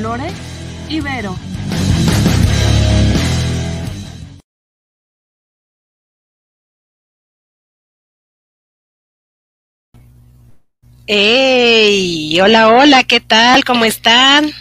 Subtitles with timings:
[0.00, 0.32] con Lore.
[11.06, 12.40] ¡Hey!
[12.40, 13.64] Hola, hola, ¿qué tal?
[13.64, 14.52] ¿Cómo están?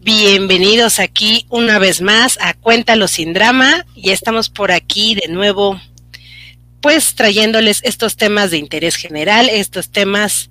[0.00, 3.84] Bienvenidos aquí una vez más a Cuéntalo sin drama.
[3.96, 5.80] Ya estamos por aquí de nuevo,
[6.80, 10.50] pues trayéndoles estos temas de interés general, estos temas,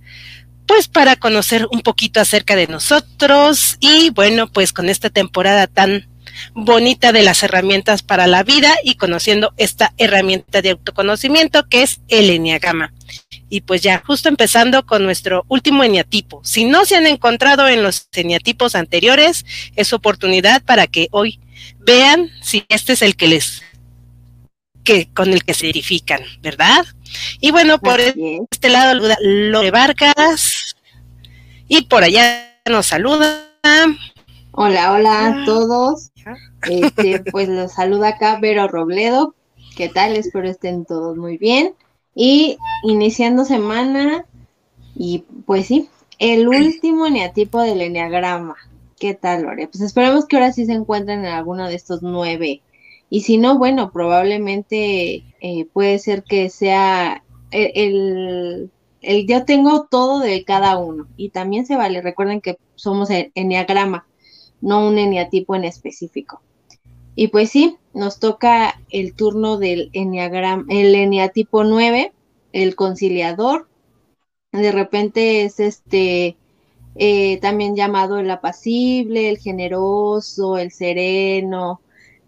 [0.68, 6.08] pues para conocer un poquito acerca de nosotros y bueno, pues con esta temporada tan
[6.54, 12.02] bonita de las herramientas para la vida y conociendo esta herramienta de autoconocimiento que es
[12.10, 12.94] el Enneagrama.
[13.50, 16.42] Y pues ya, justo empezando con nuestro último eneatipo.
[16.44, 19.46] Si no se han encontrado en los eneatipos anteriores,
[19.76, 21.40] es oportunidad para que hoy
[21.80, 23.64] vean si este es el que les
[24.88, 26.86] que con el que se verifican, ¿verdad?
[27.42, 30.78] Y bueno, por este lado Lore Vargas
[31.67, 33.44] y por allá nos saluda.
[34.53, 36.12] Hola, hola a todos.
[36.70, 39.36] Este, pues los saluda acá Vero Robledo.
[39.75, 40.16] ¿Qué tal?
[40.16, 41.73] Espero estén todos muy bien.
[42.16, 44.23] Y iniciando semana,
[44.95, 48.56] y pues sí, el último eneatipo del eneagrama.
[48.97, 49.67] ¿Qué tal, Lore?
[49.67, 52.62] Pues esperemos que ahora sí se encuentren en alguno de estos nueve.
[53.09, 59.88] Y si no, bueno, probablemente eh, puede ser que sea el, el, el, yo tengo
[59.89, 61.08] todo de cada uno.
[61.16, 62.02] Y también se vale.
[62.02, 64.08] Recuerden que somos eneagrama,
[64.61, 66.41] no un eneatipo en específico.
[67.16, 72.13] Y pues sí, nos toca el turno del enneagrama, el eneatipo 9,
[72.53, 73.67] el conciliador.
[74.52, 76.38] De repente es este
[76.95, 81.81] eh, también llamado el apacible, el generoso, el sereno,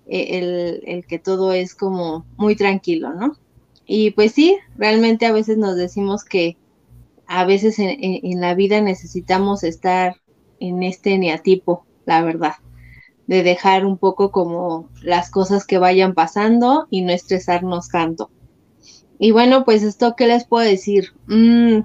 [0.10, 3.38] el, el, que todo es como muy tranquilo, ¿no?
[3.86, 6.58] Y pues sí, realmente a veces nos decimos que
[7.30, 10.18] a veces en, la vida necesitamos estar
[10.60, 12.56] en este eneatipo, la verdad
[13.28, 18.32] de dejar un poco como las cosas que vayan pasando y no estresarnos tanto.
[19.20, 21.10] Y bueno, pues esto, ¿qué les puedo decir?
[21.28, 21.82] Mm,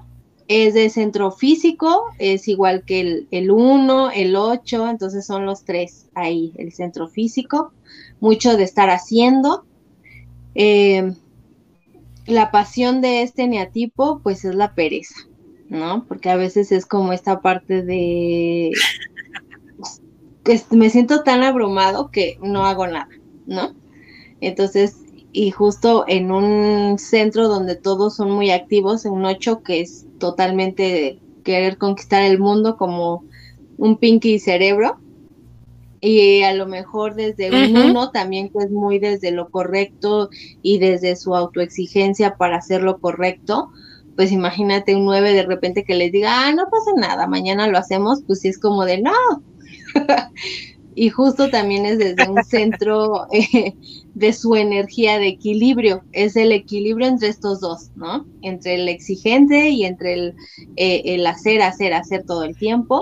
[0.47, 6.09] es de centro físico, es igual que el 1, el 8, entonces son los tres
[6.15, 7.73] ahí, el centro físico,
[8.19, 9.65] mucho de estar haciendo.
[10.55, 11.13] Eh,
[12.25, 15.15] la pasión de este neatipo, pues es la pereza,
[15.69, 16.05] ¿no?
[16.07, 18.71] Porque a veces es como esta parte de
[20.71, 23.09] me siento tan abrumado que no hago nada,
[23.47, 23.73] ¿no?
[24.41, 24.97] Entonces,
[25.31, 30.05] y justo en un centro donde todos son muy activos, en un 8 que es
[30.19, 33.25] totalmente querer conquistar el mundo como
[33.77, 34.99] un pinky cerebro,
[36.01, 40.29] y a lo mejor desde un uno también que es muy desde lo correcto
[40.61, 43.71] y desde su autoexigencia para hacer lo correcto,
[44.15, 47.77] pues imagínate un 9 de repente que les diga, ah, no pasa nada, mañana lo
[47.77, 49.11] hacemos, pues sí es como de, no,
[50.95, 53.75] y justo también es desde un centro eh,
[54.13, 58.25] de su energía de equilibrio, es el equilibrio entre estos dos, ¿no?
[58.41, 60.35] Entre el exigente y entre el,
[60.77, 63.01] eh, el hacer, hacer, hacer todo el tiempo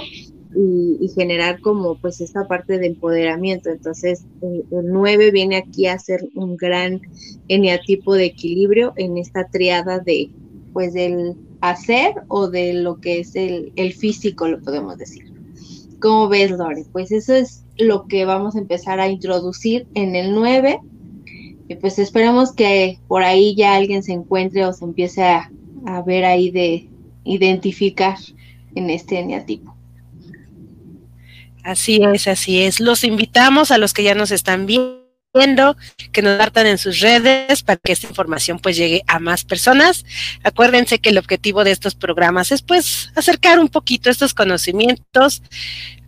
[0.55, 3.69] y, generar como pues esta parte de empoderamiento.
[3.69, 7.01] Entonces, el 9 viene aquí a ser un gran
[7.47, 10.31] eneatipo de equilibrio en esta triada de
[10.73, 15.31] pues del hacer o de lo que es el, físico, lo podemos decir.
[16.01, 16.83] ¿Cómo ves, Lore?
[16.91, 20.79] Pues eso es lo que vamos a empezar a introducir en el 9.
[21.69, 25.49] Y pues esperemos que por ahí ya alguien se encuentre o se empiece a,
[26.05, 26.89] ver ahí de
[27.23, 28.17] identificar
[28.75, 29.72] en este eneatipo.
[31.63, 32.79] Así es, así es.
[32.79, 35.03] Los invitamos a los que ya nos están viendo
[36.11, 40.05] que nos dartan en sus redes para que esta información pues llegue a más personas.
[40.43, 45.41] Acuérdense que el objetivo de estos programas es pues acercar un poquito estos conocimientos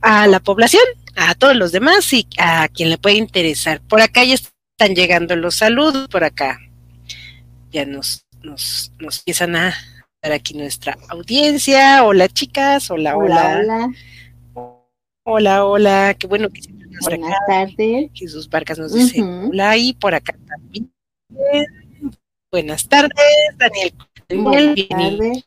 [0.01, 0.83] a la población,
[1.15, 3.81] a todos los demás y a quien le puede interesar.
[3.81, 6.59] Por acá ya están llegando los saludos, por acá
[7.71, 9.75] ya nos, nos, nos empiezan a
[10.21, 12.03] dar aquí nuestra audiencia.
[12.03, 13.59] Hola chicas, hola, hola.
[13.59, 13.93] Hola, hola,
[15.25, 16.15] hola.
[16.17, 16.61] qué bueno que
[17.01, 18.09] Buenas tardes.
[18.13, 20.91] Jesús Vargas nos dice hola y por acá también.
[22.51, 23.11] Buenas tardes,
[23.57, 23.93] Daniel.
[24.29, 25.45] Buenas tardes.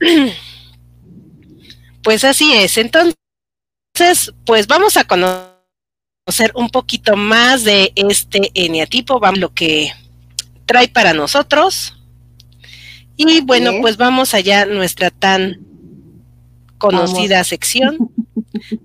[2.02, 2.78] Pues así es.
[2.78, 3.14] Entonces,
[4.46, 9.92] pues vamos a conocer un poquito más de este eneatipo, vamos lo que
[10.64, 11.94] trae para nosotros.
[13.16, 15.69] Y bueno, pues vamos allá nuestra tan
[16.80, 18.10] conocida sección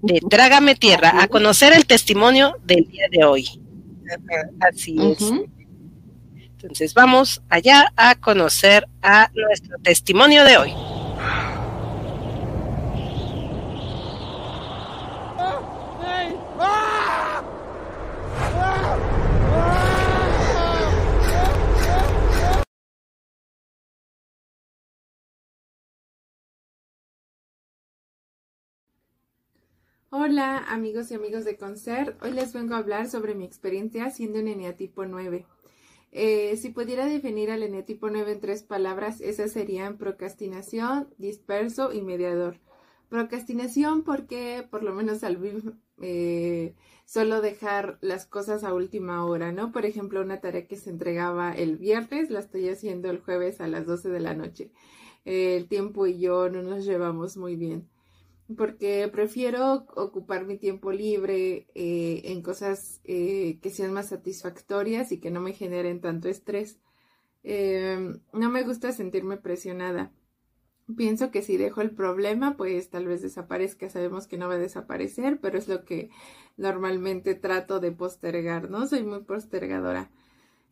[0.03, 3.61] de Trágame Tierra, a conocer el testimonio del día de hoy.
[4.59, 5.31] Así es.
[6.51, 10.73] Entonces vamos allá a conocer a nuestro testimonio de hoy.
[30.17, 34.39] Hola amigos y amigos de Concert, hoy les vengo a hablar sobre mi experiencia siendo
[34.39, 35.45] un eneatipo 9.
[36.13, 42.01] Eh, si pudiera definir al eneatipo 9 en tres palabras, esas serían procrastinación, disperso y
[42.01, 42.61] mediador.
[43.09, 45.37] Procrastinación porque por lo menos al
[46.01, 49.73] eh, solo dejar las cosas a última hora, ¿no?
[49.73, 53.67] Por ejemplo, una tarea que se entregaba el viernes la estoy haciendo el jueves a
[53.67, 54.71] las 12 de la noche.
[55.25, 57.89] el tiempo y yo no nos llevamos muy bien
[58.57, 65.19] porque prefiero ocupar mi tiempo libre eh, en cosas eh, que sean más satisfactorias y
[65.19, 66.79] que no me generen tanto estrés.
[67.43, 70.11] Em, no me gusta sentirme presionada.
[70.95, 73.89] Pienso que si dejo el problema, pues tal vez desaparezca.
[73.89, 76.09] Sabemos que no va a desaparecer, pero es lo que
[76.57, 78.87] normalmente trato de postergar, ¿no?
[78.87, 80.11] Soy muy postergadora.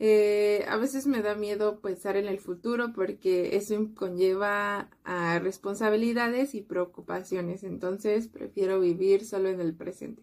[0.06, 6.56] Eh, a veces me da miedo pensar en el futuro porque eso conlleva a responsabilidades
[6.56, 10.22] y preocupaciones, entonces prefiero vivir solo en el presente.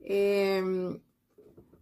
[0.00, 0.98] Em,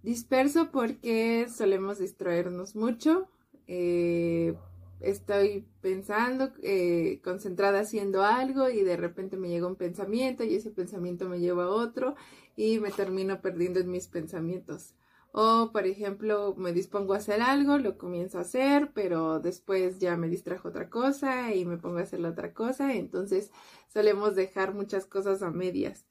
[0.03, 3.31] disperso porque solemos distraernos mucho.
[3.67, 4.55] Eh,
[5.01, 10.71] estoy pensando, eh, concentrada haciendo algo y de repente me llega un pensamiento y ese
[10.71, 12.17] pensamiento me lleva a otro
[12.55, 14.93] y me termino perdiendo en mis pensamientos.
[15.33, 20.17] O, por ejemplo, me dispongo a hacer algo, lo comienzo a hacer, pero después ya
[20.17, 22.95] me distrajo otra cosa y me pongo a hacer la otra cosa.
[22.95, 23.51] Entonces,
[23.93, 26.07] solemos dejar muchas cosas a medias.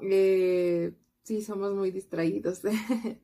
[0.00, 0.94] Eh,
[1.24, 2.62] sí, somos muy distraídos.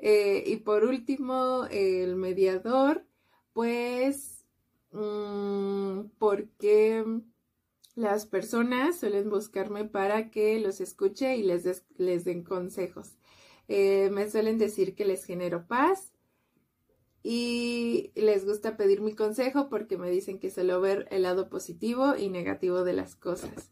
[0.00, 3.04] Eh, y por último, el mediador,
[3.52, 4.44] pues,
[4.92, 7.04] mm, porque
[7.96, 13.16] las personas suelen buscarme para que los escuche y les, les den consejos.
[13.68, 16.12] Eh, me suelen decir que les genero paz
[17.22, 22.16] y les gusta pedir mi consejo porque me dicen que suelo ver el lado positivo
[22.16, 23.70] y negativo de las cosas.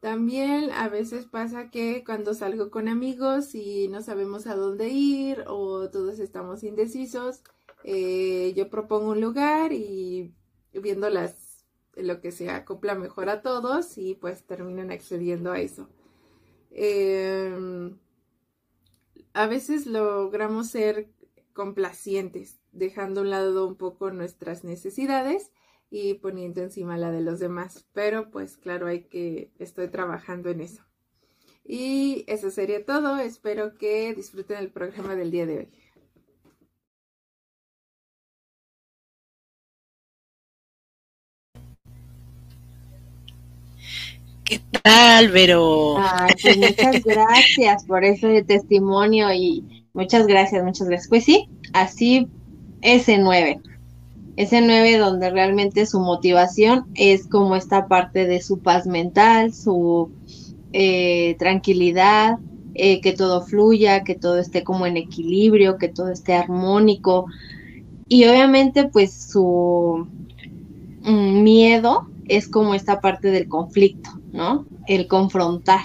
[0.00, 5.44] También a veces pasa que cuando salgo con amigos y no sabemos a dónde ir
[5.46, 7.42] o todos estamos indecisos,
[7.84, 10.34] eh, yo propongo un lugar y
[10.74, 11.64] viendo las,
[11.96, 15.88] lo que se acopla mejor a todos y pues terminan accediendo a eso.
[16.70, 17.96] Em,
[19.34, 21.10] a veces logramos ser
[21.52, 25.52] complacientes, dejando a un lado un poco nuestras necesidades
[25.90, 27.86] y poniendo encima la de los demás.
[27.92, 30.84] Pero pues claro, hay que, estoy trabajando en eso.
[31.64, 33.18] Y eso sería todo.
[33.18, 35.68] Espero que disfruten el programa del día de hoy.
[44.44, 45.96] ¿Qué tal, Vero?
[46.42, 49.64] Pues muchas gracias por ese testimonio y
[49.94, 51.08] muchas gracias, muchas gracias.
[51.08, 52.28] Pues sí, así
[52.82, 53.60] ese 9.
[54.36, 60.10] Ese 9 donde realmente su motivación es como esta parte de su paz mental, su
[60.72, 62.38] eh, tranquilidad,
[62.74, 67.26] eh, que todo fluya, que todo esté como en equilibrio, que todo esté armónico.
[68.08, 70.06] Y obviamente pues su
[71.02, 74.66] mm, miedo es como esta parte del conflicto, ¿no?
[74.88, 75.84] El confrontar,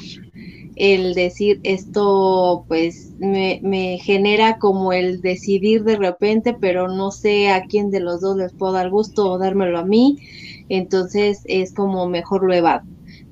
[0.76, 7.66] el decir esto pues me, genera como el decidir de repente, pero no sé a
[7.66, 10.18] quién de los dos les puedo dar gusto o dármelo a mí,
[10.68, 12.88] entonces es como mejor lo evado.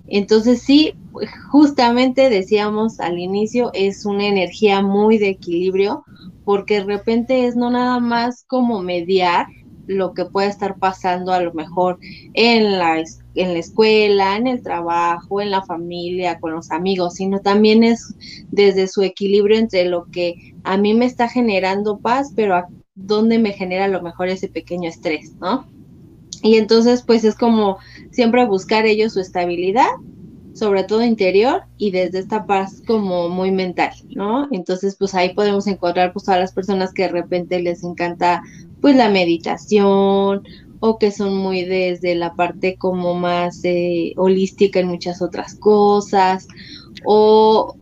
[0.08, 0.94] Entonces sí,
[1.50, 6.04] justamente decíamos al inicio, es una energía muy de equilibrio,
[6.46, 9.48] porque de repente es no nada más como mediar,
[9.88, 11.98] lo que puede estar pasando a lo mejor
[12.34, 13.02] en la,
[13.38, 18.16] en la escuela, en el trabajo, en la familia, con los amigos, sino también es
[18.50, 23.38] desde su equilibrio entre lo que a mí me está generando paz, pero a dónde
[23.40, 25.68] me genera lo mejor ese pequeño estrés, ¿no?
[26.42, 27.78] Y entonces, pues es como
[28.12, 29.90] siempre buscar ellos su estabilidad,
[30.54, 34.48] sobre todo interior, y desde esta paz como muy mental, ¿no?
[34.52, 38.42] Entonces, pues ahí podemos encontrar pues a las personas que de repente les encanta
[38.82, 40.44] pues la meditación
[40.80, 46.48] o que son muy desde la parte como más eh, holística en muchas otras cosas
[47.06, 47.76] o,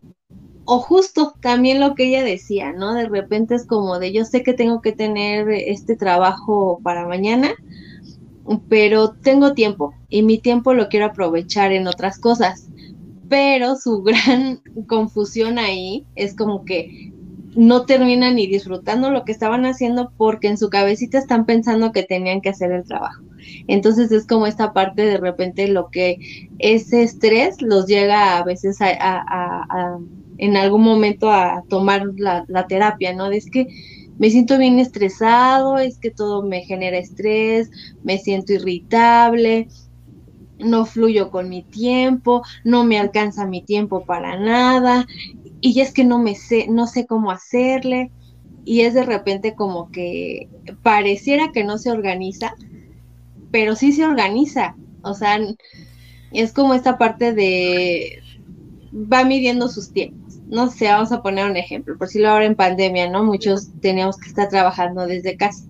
[0.65, 2.93] o justo también lo que ella decía, ¿no?
[2.93, 7.51] De repente es como de yo sé que tengo que tener este trabajo para mañana,
[8.69, 12.67] pero tengo tiempo y mi tiempo lo quiero aprovechar en otras cosas.
[13.27, 17.13] Pero su gran confusión ahí es como que
[17.55, 22.03] no terminan ni disfrutando lo que estaban haciendo porque en su cabecita están pensando que
[22.03, 23.23] tenían que hacer el trabajo.
[23.67, 28.77] Entonces es como esta parte de repente lo que ese estrés los llega a veces
[28.81, 29.97] a,
[30.37, 33.27] en algún momento a tomar la, terapia, ¿no?
[33.27, 33.67] Es que
[34.17, 37.69] me siento bien estresado, es que todo me genera estrés,
[38.03, 39.67] me siento irritable.
[40.57, 45.05] no fluyo con mi tiempo, no me alcanza mi tiempo para nada,
[45.61, 48.11] y es que no me sé, no sé cómo hacerle,
[48.65, 50.49] y es de repente como que
[50.81, 52.55] pareciera que no se organiza,
[53.51, 55.39] pero sí se organiza, o sea,
[56.31, 58.21] es como esta parte de
[58.93, 60.39] va midiendo sus tiempos.
[60.47, 63.23] No sé, vamos a poner un ejemplo, por si lo ahora en pandemia, ¿no?
[63.23, 65.65] Muchos teníamos que estar trabajando desde casa.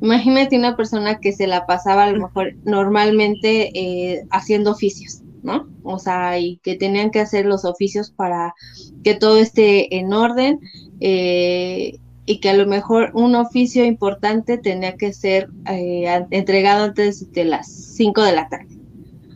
[0.00, 5.68] Imagínate una persona que se la pasaba a lo mejor normalmente eh, haciendo oficios, ¿no?
[5.82, 8.54] O sea, y que tenían que hacer los oficios para
[9.02, 10.60] que todo esté en orden
[11.00, 17.32] eh, y que a lo mejor un oficio importante tenía que ser eh, entregado antes
[17.32, 18.78] de las 5 de la tarde.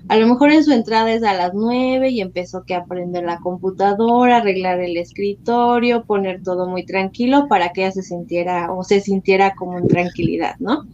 [0.08, 3.40] A lo mejor en su entrada es a las 9 y empezó que aprender la
[3.40, 9.00] computadora, arreglar el escritorio, poner todo muy tranquilo para que ella se sintiera o se
[9.00, 10.84] sintiera como en tranquilidad, ¿no?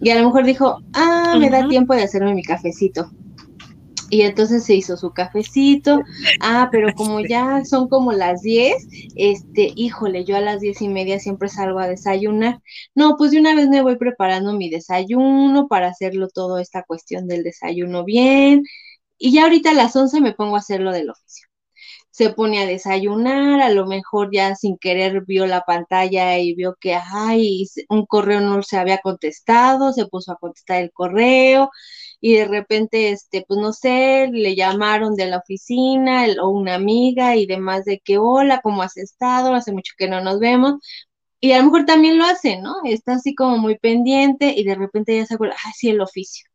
[0.00, 3.10] Y a lo mejor dijo, ah, me da tiempo de hacerme mi cafecito.
[4.08, 6.00] Y entonces se hizo su cafecito.
[6.40, 8.86] Ah, pero como ya son como las 10,
[9.16, 12.60] este, híjole, yo a las diez y media siempre salgo a desayunar.
[12.94, 17.26] No, pues de una vez me voy preparando mi desayuno para hacerlo todo esta cuestión
[17.28, 18.62] del desayuno bien.
[19.18, 21.48] Y ya ahorita a las 11 me pongo a hacerlo del oficio.
[22.10, 26.76] Se pone a desayunar, a lo mejor ya sin querer vio la pantalla y vio
[26.80, 31.70] que, ay, un correo no se había contestado, se puso a contestar el correo
[32.20, 37.36] y de repente, este, pues no sé, le llamaron de la oficina o una amiga
[37.36, 39.54] y demás de que, hola, ¿cómo has estado?
[39.54, 40.74] Hace mucho que no nos vemos.
[41.40, 42.76] Y a lo mejor también lo hace, ¿no?
[42.84, 46.48] Está así como muy pendiente y de repente ya se acuerda, ah, sí, el oficio.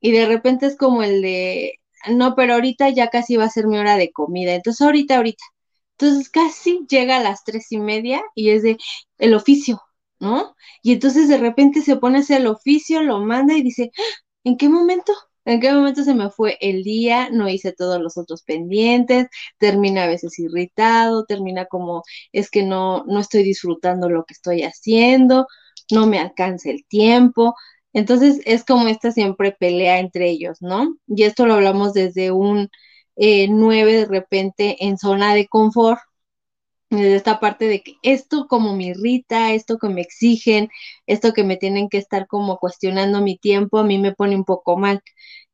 [0.00, 3.66] Y de repente es como el de, no, pero ahorita ya casi va a ser
[3.66, 4.54] mi hora de comida.
[4.54, 5.44] Entonces, ahorita, ahorita.
[5.98, 8.76] Entonces, casi llega a las tres y media y es de
[9.18, 9.80] el oficio,
[10.20, 10.54] ¿no?
[10.82, 13.92] Y entonces de repente se pone a hacer el oficio, lo manda y dice,
[14.44, 15.12] ¿En qué momento?
[15.44, 17.28] ¿En qué momento se me fue el día?
[17.30, 19.26] No hice todos los otros pendientes,
[19.58, 24.62] termina a veces irritado, termina como es que no, no estoy disfrutando lo que estoy
[24.62, 25.46] haciendo,
[25.90, 27.54] no me alcanza el tiempo.
[27.92, 30.96] Entonces es como esta siempre pelea entre ellos, ¿no?
[31.08, 32.68] Y esto lo hablamos desde un
[33.16, 36.00] eh, 9 de repente en zona de confort,
[36.92, 40.68] esta parte de que esto como me irrita, esto que me exigen,
[41.06, 44.44] esto que me tienen que estar como cuestionando mi tiempo, a mí me pone un
[44.44, 45.00] poco mal.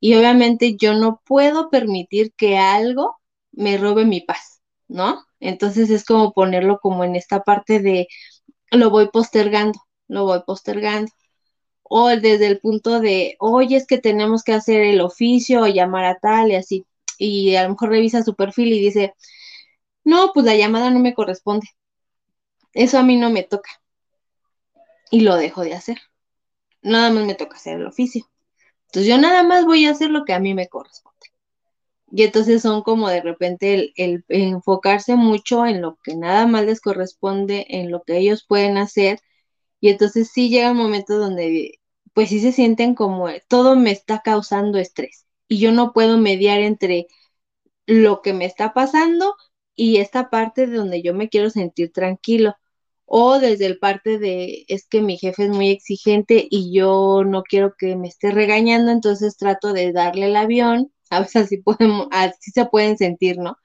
[0.01, 3.17] Y obviamente yo no puedo permitir que algo
[3.53, 5.25] me robe mi paz, ¿no?
[5.41, 8.09] Entonces es como ponerlo como en esta parte de
[8.73, 11.13] lo voy postergando, lo voy postergando.
[11.83, 16.05] O desde el punto de, oye, es que tenemos que hacer el oficio o llamar
[16.05, 16.87] a tal y así.
[17.19, 19.15] Y a lo mejor revisa su perfil y dice,
[20.09, 21.69] no, pues la llamada no me corresponde.
[22.73, 23.69] Eso a mí no me toca.
[25.11, 25.99] Y lo dejo de hacer.
[26.81, 28.25] Nada más me toca hacer el oficio.
[28.87, 31.27] Entonces yo nada más voy a hacer lo que a mí me corresponde.
[32.11, 36.81] Y entonces son como de repente el, enfocarse mucho en lo que nada más les
[36.81, 39.21] corresponde, en lo que ellos pueden hacer.
[39.79, 41.81] Y entonces sí llega un momento donde
[42.15, 45.27] pues sí se sienten como todo me está causando estrés.
[45.49, 47.09] Y yo no puedo mediar entre
[47.85, 49.37] lo que me está pasando
[49.79, 52.55] y esta parte de donde yo me quiero sentir tranquilo.
[53.07, 57.43] O desde el parte de es que mi jefe es muy exigente y yo no
[57.45, 60.93] quiero que me esté regañando, entonces trato de darle el avión.
[61.11, 61.63] A veces así,
[62.53, 63.57] se pueden sentir, ¿no?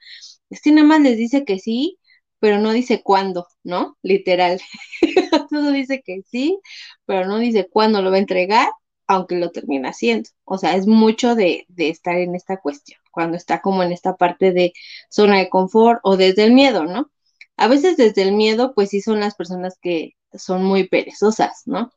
[0.50, 1.98] Es que nada más les dice que sí,
[2.40, 3.98] pero no dice cuándo, ¿no?
[4.02, 4.60] Literal.
[5.50, 6.60] Todo dice que sí,
[7.06, 8.68] pero no dice cuándo lo va a entregar,
[9.08, 10.30] aunque lo termina haciendo.
[10.44, 14.16] O sea, es mucho de, de estar en esta cuestión cuando está como en esta
[14.16, 14.72] parte de
[15.08, 17.10] zona de confort o desde el miedo, ¿no?
[17.56, 21.92] A veces desde el miedo, pues sí son las personas que son muy perezosas, ¿no?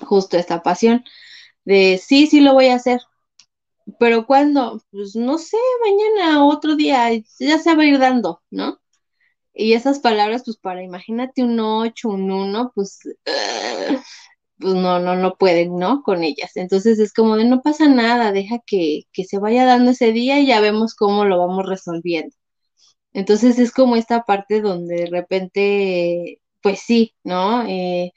[0.00, 1.04] Justo esta pasión
[1.64, 3.00] de sí, sí lo voy a hacer,
[3.98, 8.80] pero cuando, pues no sé, mañana, otro día, ya se va a ir dando, ¿no?
[9.54, 13.00] Y esas palabras, pues para imagínate un 8, un 1, pues
[14.58, 16.02] pues no, no, no pueden, ¿no?
[16.02, 16.52] Con ellas.
[16.56, 20.40] Entonces es como de no pasa nada, deja que, que se vaya dando ese día
[20.40, 22.34] y ya vemos cómo lo vamos resolviendo.
[23.14, 27.64] Entonces es como esta parte donde de repente, pues sí, ¿no?
[27.66, 28.12] Eh,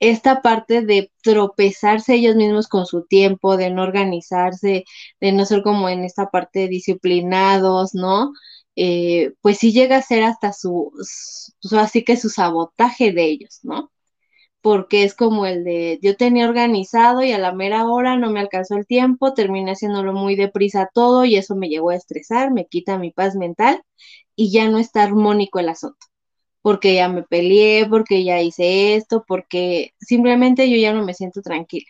[0.00, 4.84] esta parte de tropezarse ellos mismos con su tiempo, de no organizarse,
[5.20, 8.32] de no ser como en esta parte disciplinados, ¿no?
[8.76, 10.92] Eh, pues sí llega a ser hasta su,
[11.60, 13.91] su, así que su sabotaje de ellos, ¿no?
[14.62, 18.40] Porque es como el de yo tenía organizado y a la mera hora no me
[18.40, 22.66] alcanzó el tiempo, terminé haciéndolo muy deprisa todo y eso me llegó a estresar, me
[22.66, 23.82] quita mi paz mental
[24.36, 26.06] y ya no está armónico el asunto,
[26.62, 31.42] porque ya me peleé, porque ya hice esto, porque simplemente yo ya no me siento
[31.42, 31.86] tranquila.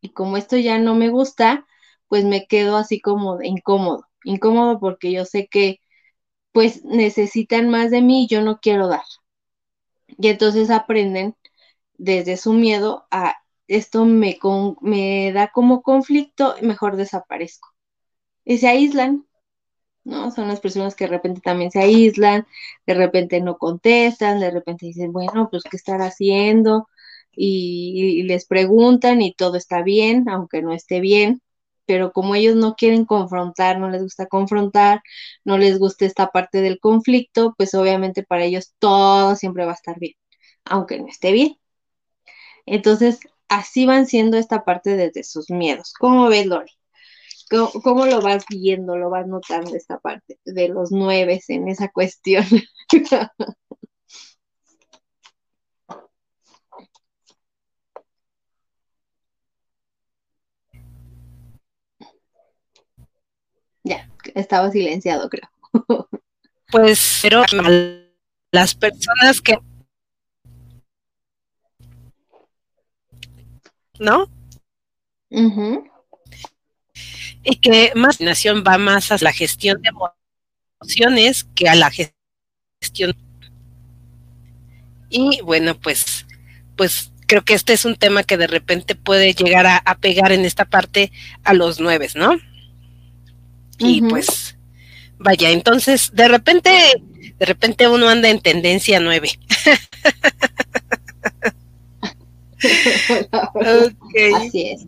[0.00, 1.66] Y como esto ya no me gusta,
[2.08, 5.80] pues me quedo así como incómodo, incómodo porque yo sé que
[6.52, 9.02] pues necesitan más de mí y yo no quiero dar.
[10.18, 11.36] Y entonces aprenden
[11.98, 13.36] desde su miedo a
[13.68, 14.38] esto me,
[14.80, 17.68] me da como conflicto, mejor desaparezco.
[18.44, 19.26] Y se aíslan,
[20.04, 20.30] ¿no?
[20.30, 22.46] Son las personas que de repente también se aíslan,
[22.86, 26.88] de repente no contestan, de repente dicen, bueno, pues qué estar haciendo,
[27.32, 31.40] y, les preguntan y todo está bien, aunque no esté bien,
[31.86, 35.02] pero como ellos no quieren confrontar, no les gusta confrontar,
[35.44, 39.74] no les gusta esta parte del conflicto, pues obviamente para ellos todo siempre va a
[39.74, 40.14] estar bien,
[40.64, 41.58] aunque no esté bien.
[42.66, 45.92] Entonces, así van siendo esta parte desde sus miedos.
[45.98, 46.70] ¿Cómo ves, Lori?
[47.82, 52.44] ¿Cómo, lo vas viendo, lo vas notando esta parte de los nueve en esa cuestión?
[63.84, 65.48] ya, estaba silenciado, creo.
[66.72, 67.44] pues, pero
[68.50, 69.58] las personas que
[73.98, 74.28] ¿no?
[77.42, 79.90] Y que más nación va más a la gestión de
[80.80, 83.16] emociones que a la gestión.
[85.10, 86.26] Y bueno, pues,
[86.76, 90.44] pues creo que este es un tema que de repente puede llegar a, pegar en
[90.44, 92.38] esta parte a los nueve, ¿no?
[93.78, 94.56] Y pues,
[95.18, 96.70] vaya, entonces, de repente,
[97.38, 99.38] de repente uno anda en tendencia nueve.
[104.36, 104.86] Así es.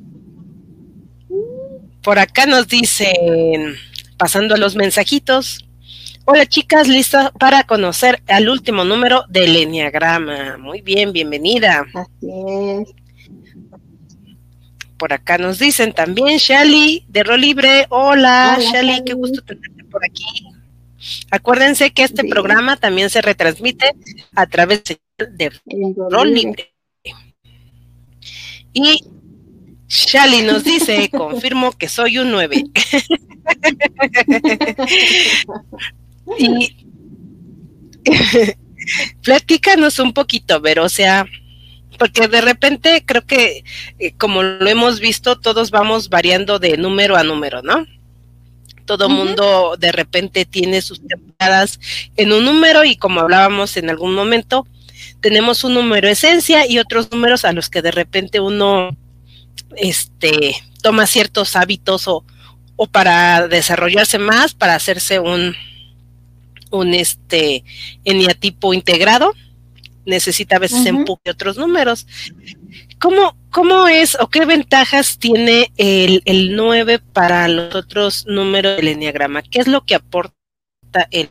[2.03, 3.75] Por acá nos dicen,
[4.17, 5.65] pasando a los mensajitos.
[6.25, 10.57] Hola chicas, listas para conocer al último número del Enneagrama.
[10.59, 11.87] Muy bien, bienvenida.
[11.95, 12.95] Así es.
[14.97, 17.87] Por acá nos dicen también, Shali, de Rol Libre.
[17.91, 20.25] Hola, Shali, qué gusto tenerte por aquí.
[21.31, 23.95] Acuérdense que este programa también se retransmite
[24.35, 24.83] a través
[25.19, 25.53] de
[26.11, 26.73] Rol Libre.
[28.77, 29.03] Y
[29.89, 32.65] Shali nos dice, confirmo que soy un 9.
[36.39, 36.77] y
[39.23, 41.25] platícanos un poquito, ver, o sea,
[41.99, 43.65] porque de repente creo que
[43.99, 47.87] eh, como lo hemos visto, todos vamos variando de número a número, ¿no?
[48.85, 51.81] Todo mundo de repente tiene sus temporadas
[52.19, 54.67] en un número y como hablábamos en algún momento,
[55.21, 58.97] tenemos un número esencia y otros números a los que de repente uno
[59.77, 62.25] este, toma ciertos hábitos o,
[62.77, 65.55] o para desarrollarse más, para hacerse un,
[66.71, 67.65] un este
[68.05, 69.35] eniatipo integrado,
[70.05, 72.07] necesita a veces empuje otros números.
[72.99, 78.89] ¿Cómo, ¿Cómo es o qué ventajas tiene el, el 9 para los otros números del
[78.89, 79.43] eniagrama?
[79.43, 80.35] ¿Qué es lo que aporta
[81.11, 81.31] el,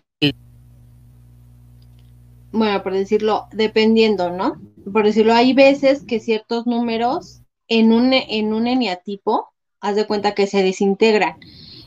[2.55, 4.59] bueno, por decirlo, dependiendo, ¿no?
[4.91, 9.49] Por decirlo, hay veces que ciertos números en un, en un eneatipo,
[9.81, 11.35] haz de cuenta que se desintegran.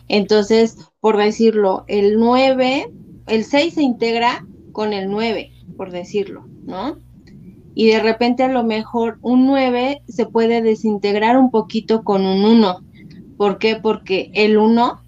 [0.09, 2.92] Entonces, por decirlo, el 9,
[3.26, 6.98] el 6 se integra con el 9, por decirlo, ¿no?
[7.74, 12.44] Y de repente a lo mejor un 9 se puede desintegrar un poquito con un
[12.44, 12.85] 1.
[13.37, 13.76] ¿Por qué?
[13.76, 15.00] Porque el 1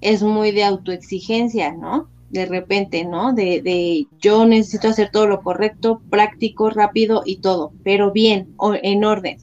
[0.00, 2.08] es muy de autoexigencia, ¿no?
[2.30, 3.32] De repente, ¿no?
[3.32, 8.74] De, de yo necesito hacer todo lo correcto, práctico, rápido y todo, pero bien, o
[8.74, 9.38] en orden.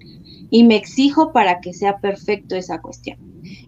[0.50, 3.18] Y me exijo para que sea perfecto esa cuestión.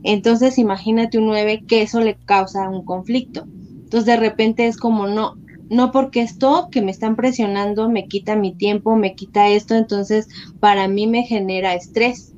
[0.04, 3.48] Entonces, imagínate un 9 que eso le causa un conflicto.
[3.84, 5.36] Entonces, de repente es como, no,
[5.70, 10.28] no porque esto que me están presionando me quita mi tiempo, me quita esto, entonces
[10.60, 12.34] para mí me genera estrés.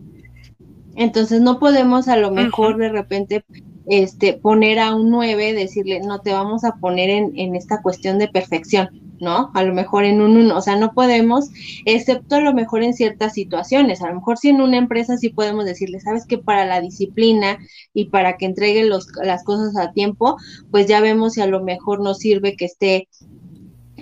[0.96, 3.46] Entonces no podemos a lo mejor de repente
[3.88, 8.20] este, poner a un 9, decirle, no te vamos a poner en, en esta cuestión
[8.20, 8.90] de perfección,
[9.22, 9.50] ¿no?
[9.54, 11.50] A lo mejor en un 1, o sea, no podemos,
[11.86, 15.30] excepto a lo mejor en ciertas situaciones, a lo mejor si en una empresa sí
[15.30, 17.60] podemos decirle, sabes que para la disciplina
[17.94, 20.38] y para que entregue los, las cosas a tiempo,
[20.70, 23.08] pues ya vemos si a lo mejor nos sirve que esté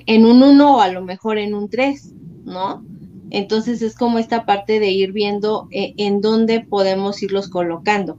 [0.07, 2.83] en un 1 o a lo mejor en un 3, ¿no?
[3.29, 8.17] Entonces es como esta parte de ir viendo eh, en dónde podemos irlos colocando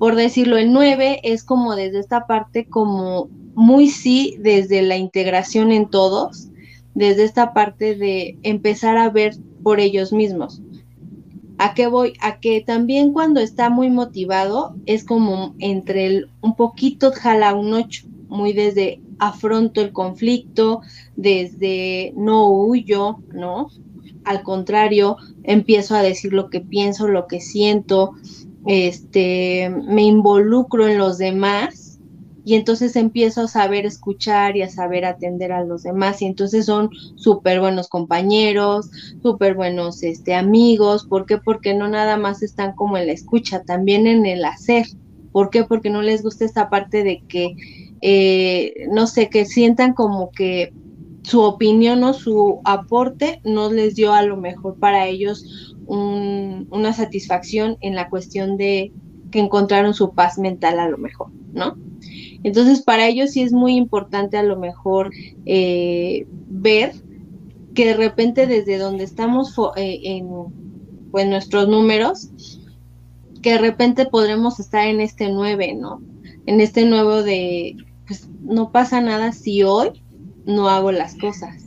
[0.00, 5.72] por decirlo, el 9 es como desde esta parte como muy sí, desde la integración
[5.72, 6.48] en todos,
[6.94, 10.62] desde esta parte de empezar a ver por ellos mismos.
[11.58, 12.14] ¿A qué voy?
[12.22, 17.74] A que también cuando está muy motivado es como entre el un poquito jala un
[17.74, 20.80] 8, muy desde afronto el conflicto,
[21.14, 23.68] desde no huyo, ¿no?
[24.24, 28.12] Al contrario, empiezo a decir lo que pienso, lo que siento,
[28.66, 31.90] este, me involucro en los demás
[32.44, 36.66] y entonces empiezo a saber escuchar y a saber atender a los demás y entonces
[36.66, 38.90] son súper buenos compañeros,
[39.22, 41.38] súper buenos este, amigos, ¿por qué?
[41.38, 44.86] Porque no nada más están como en la escucha, también en el hacer,
[45.32, 45.64] ¿por qué?
[45.64, 47.54] Porque no les gusta esta parte de que,
[48.00, 50.72] eh, no sé, que sientan como que
[51.22, 57.76] su opinión o su aporte no les dio a lo mejor para ellos una satisfacción
[57.80, 58.92] en la cuestión de
[59.30, 61.76] que encontraron su paz mental a lo mejor, ¿no?
[62.42, 65.10] Entonces, para ellos sí es muy importante a lo mejor
[65.46, 66.94] eh, ver
[67.74, 70.28] que de repente desde donde estamos eh, en
[71.10, 72.30] pues, nuestros números,
[73.42, 76.02] que de repente podremos estar en este 9, ¿no?
[76.46, 77.76] En este nuevo de,
[78.06, 80.02] pues no pasa nada si hoy
[80.44, 81.64] no hago las cosas.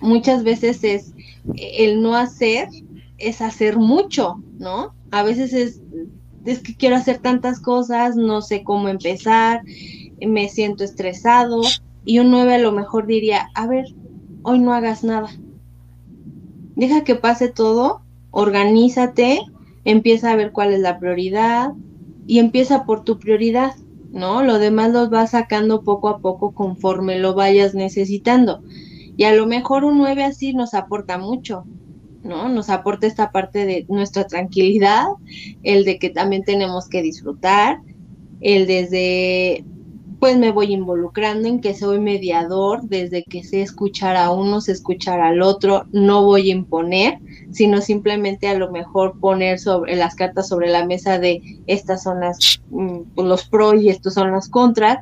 [0.00, 1.12] Muchas veces es
[1.56, 2.68] el no hacer,
[3.20, 4.94] es hacer mucho, ¿no?
[5.10, 5.80] A veces es,
[6.44, 9.62] es que quiero hacer tantas cosas, no sé cómo empezar,
[10.20, 11.60] me siento estresado
[12.04, 13.86] y un 9 a lo mejor diría, a ver,
[14.42, 15.28] hoy no hagas nada.
[16.76, 19.40] Deja que pase todo, organízate,
[19.84, 21.72] empieza a ver cuál es la prioridad
[22.26, 23.74] y empieza por tu prioridad,
[24.12, 24.42] ¿no?
[24.42, 28.62] Lo demás los vas sacando poco a poco conforme lo vayas necesitando.
[29.16, 31.66] Y a lo mejor un 9 así nos aporta mucho,
[32.22, 32.48] ¿no?
[32.48, 35.06] Nos aporta esta parte de nuestra tranquilidad,
[35.62, 37.80] el de que también tenemos que disfrutar,
[38.40, 39.64] el desde
[40.20, 44.72] pues me voy involucrando en que soy mediador, desde que sé escuchar a uno, sé
[44.72, 47.18] escuchar al otro, no voy a imponer,
[47.52, 52.20] sino simplemente a lo mejor poner sobre las cartas sobre la mesa de estas son
[52.20, 54.98] las mm, los pros y estos son las contras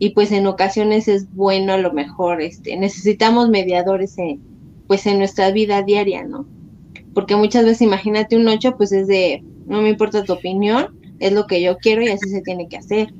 [0.00, 4.40] y pues en ocasiones es bueno a lo mejor este necesitamos mediadores en,
[4.86, 6.46] pues en nuestra vida diaria, ¿no?
[7.14, 11.32] Porque muchas veces imagínate un 8 pues es de no me importa tu opinión, es
[11.32, 13.12] lo que yo quiero y así se tiene que hacer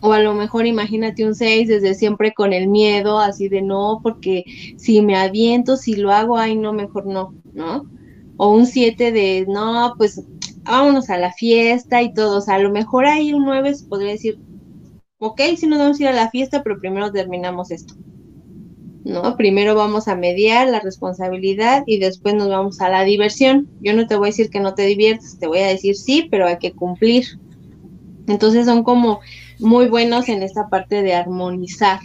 [0.00, 4.00] o a lo mejor imagínate un 6 desde siempre con el miedo, así de no,
[4.02, 4.44] porque
[4.76, 7.86] si me aviento, si lo hago, ay, no, mejor no, ¿no?
[8.36, 10.22] O un 7 de no, pues
[10.62, 12.38] vámonos a la fiesta y todo.
[12.38, 14.38] O sea, a lo mejor hay un 9 podría decir,
[15.18, 17.94] ok, si nos vamos a ir a la fiesta, pero primero terminamos esto.
[19.04, 19.36] ¿No?
[19.36, 23.68] Primero vamos a mediar la responsabilidad y después nos vamos a la diversión.
[23.80, 26.28] Yo no te voy a decir que no te diviertas, te voy a decir sí,
[26.30, 27.24] pero hay que cumplir.
[28.28, 29.20] Entonces son como
[29.58, 31.98] muy buenos en esta parte de armonizar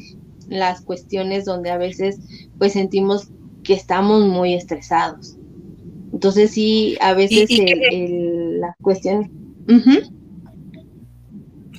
[0.50, 2.20] las cuestiones donde a veces
[2.58, 3.30] pues sentimos
[3.64, 5.38] que estamos muy estresados.
[6.14, 7.50] Entonces sí, a veces
[8.60, 9.30] las cuestiones...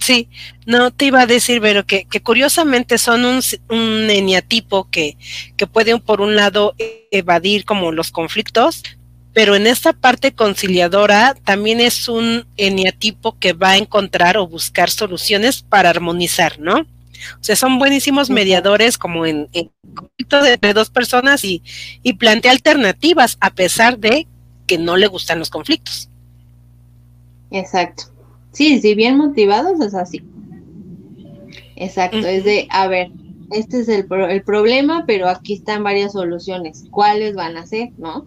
[0.08, 0.30] Sí,
[0.64, 5.18] no te iba a decir, pero que, que curiosamente son un, un eniatipo que,
[5.58, 6.74] que puede por un lado
[7.10, 8.82] evadir como los conflictos,
[9.34, 14.88] pero en esta parte conciliadora también es un eneatipo que va a encontrar o buscar
[14.88, 16.78] soluciones para armonizar, ¿no?
[16.78, 19.46] O sea, son buenísimos mediadores como en,
[19.94, 21.62] conflicto de, dos personas y,
[22.02, 24.26] y plantea alternativas a pesar de
[24.66, 26.08] que no le gustan los conflictos.
[27.50, 28.17] Exacto.
[28.52, 30.22] Sí, sí, bien motivados es así.
[31.76, 33.12] Exacto, es de, a ver,
[33.50, 36.84] este es el, el problema, pero aquí están varias soluciones.
[36.90, 38.26] ¿Cuáles van a ser, no?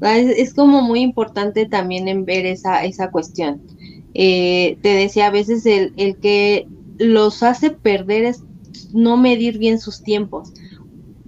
[0.00, 3.62] Es, como muy importante también en ver esa, esa cuestión.
[4.14, 6.66] Eh, te decía, a veces el, el que
[6.98, 8.42] los hace perder es
[8.92, 10.52] no medir bien sus tiempos.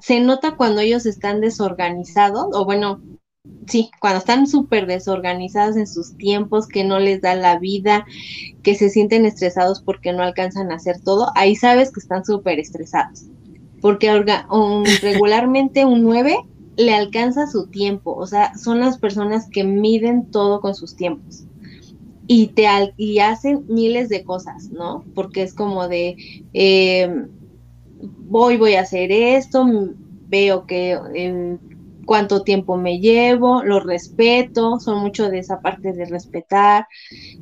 [0.00, 3.00] Se nota cuando ellos están desorganizados, o bueno,
[3.66, 8.07] sí, cuando están súper desorganizados en sus tiempos, que no les da la vida,
[8.62, 12.59] que se sienten estresados porque no alcanzan a hacer todo, ahí sabes que están súper
[12.59, 13.26] estresados.
[13.81, 14.11] Porque
[15.03, 16.37] regularmente un 9
[16.76, 21.44] le alcanza su tiempo, o sea, son las personas que miden todo con sus tiempos
[22.26, 22.64] y te
[22.96, 25.05] y hacen miles de cosas, ¿no?
[25.16, 26.16] Porque es como de
[26.53, 27.29] em,
[28.00, 29.66] voy, voy a hacer esto,
[30.29, 31.59] veo que em,
[32.11, 36.88] cuánto tiempo me llevo, lo respeto, son mucho de esa parte de respetar,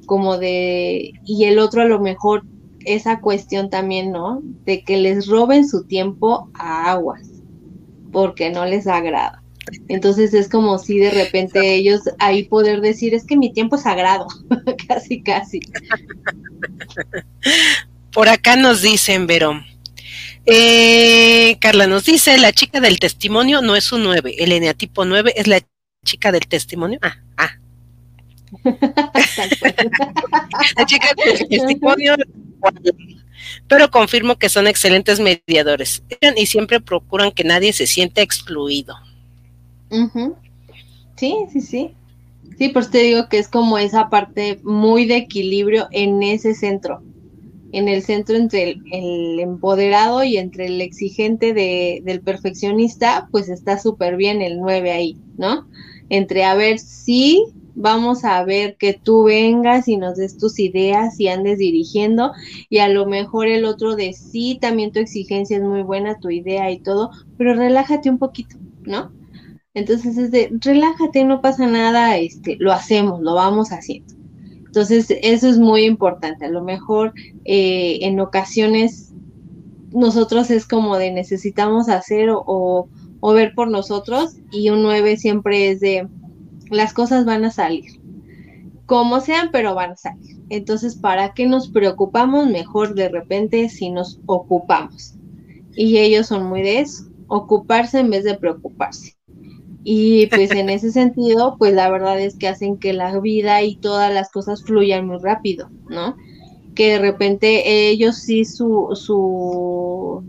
[0.04, 2.44] como de, y el otro a lo mejor
[2.84, 4.42] esa cuestión también, ¿no?
[4.66, 7.30] De que les roben su tiempo a aguas
[8.12, 9.42] porque no les agrada.
[9.88, 13.84] Entonces es como si de repente ellos ahí poder decir, es que mi tiempo es
[13.84, 14.26] sagrado,
[14.86, 15.60] casi, casi.
[18.12, 19.64] Por acá nos dicen, Verón.
[20.50, 25.34] Eh, Carla nos dice, la chica del testimonio no es un 9, el eneatipo 9
[25.36, 25.60] es la
[26.04, 26.98] chica del testimonio.
[27.02, 27.50] Ah, ah.
[30.76, 32.16] la chica del testimonio
[33.66, 36.02] pero confirmo que son excelentes mediadores
[36.36, 38.96] y siempre procuran que nadie se sienta excluido.
[41.16, 41.94] Sí, sí, sí.
[42.56, 47.02] Sí, pues te digo que es como esa parte muy de equilibrio en ese centro,
[47.72, 53.78] en el centro entre el, empoderado y entre el exigente de, del perfeccionista, pues está
[53.78, 55.66] súper bien el 9 ahí, ¿no?
[56.08, 61.20] Entre a ver si vamos a ver que tú vengas y nos des tus ideas
[61.20, 62.32] y andes dirigiendo
[62.68, 66.30] y a lo mejor el otro de sí, también tu exigencia es muy buena, tu
[66.30, 69.12] idea y todo, pero relájate un poquito, ¿no?
[69.74, 74.17] Entonces es de, relájate, no pasa nada, este, lo hacemos, lo vamos haciendo.
[74.68, 76.44] Entonces eso es muy importante.
[76.44, 79.14] A lo mejor eh, en ocasiones
[79.92, 82.88] nosotros es como de necesitamos hacer o,
[83.20, 86.06] o, ver por nosotros y un 9 siempre es de
[86.70, 87.98] las cosas van a salir.
[88.84, 90.36] Como sean, pero van a salir.
[90.50, 92.46] Entonces, ¿para qué nos preocupamos?
[92.48, 95.14] Mejor de repente si nos ocupamos.
[95.74, 99.17] Y ellos son muy de eso, ocuparse en vez de preocuparse.
[99.90, 103.76] Y pues en ese sentido, pues la verdad es que hacen que la vida y
[103.76, 106.14] todas las cosas fluyan muy rápido, ¿no?
[106.74, 110.22] Que de repente ellos sí su, su,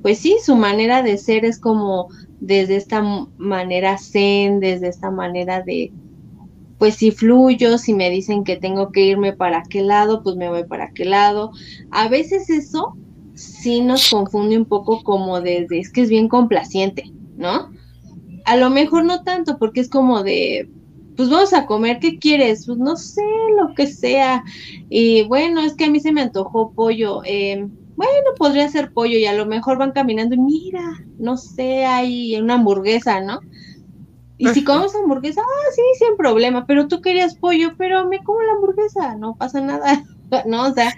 [0.00, 2.06] pues sí, su manera de ser es como
[2.38, 3.02] desde esta
[3.36, 5.90] manera zen, desde esta manera de,
[6.78, 10.48] pues si fluyo, si me dicen que tengo que irme para aquel lado, pues me
[10.48, 11.50] voy para aquel lado.
[11.90, 12.96] A veces eso
[13.34, 17.72] sí nos confunde un poco como desde, es que es bien complaciente, ¿no?
[18.44, 20.68] A lo mejor no tanto, porque es como de,
[21.16, 22.66] pues vamos a comer, ¿qué quieres?
[22.66, 23.22] Pues no sé,
[23.56, 24.44] lo que sea.
[24.88, 27.22] Y bueno, es que a mí se me antojó pollo.
[27.24, 30.82] Eh, bueno, podría ser pollo y a lo mejor van caminando y mira,
[31.18, 33.40] no sé, hay una hamburguesa, ¿no?
[34.36, 38.42] Y si comemos hamburguesa, ah, sí, sin problema, pero tú querías pollo, pero me como
[38.42, 40.04] la hamburguesa, no pasa nada,
[40.46, 40.68] ¿no?
[40.68, 40.92] O sea,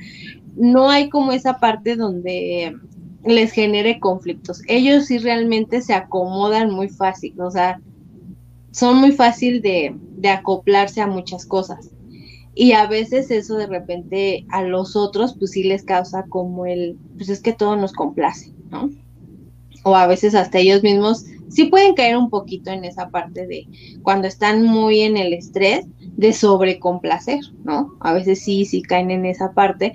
[0.56, 2.74] no hay como esa parte donde
[3.26, 4.62] les genere conflictos.
[4.68, 7.80] Ellos sí realmente se acomodan muy fácil, o sea,
[8.70, 11.90] son muy fácil de, de acoplarse a muchas cosas.
[12.54, 16.96] Y a veces eso de repente a los otros pues sí les causa como el,
[17.16, 18.90] pues es que todo nos complace, ¿no?
[19.82, 23.66] O a veces hasta ellos mismos sí pueden caer un poquito en esa parte de
[24.02, 25.86] cuando están muy en el estrés
[26.16, 27.94] de sobrecomplacer, ¿no?
[28.00, 29.92] A veces sí, sí caen en esa parte,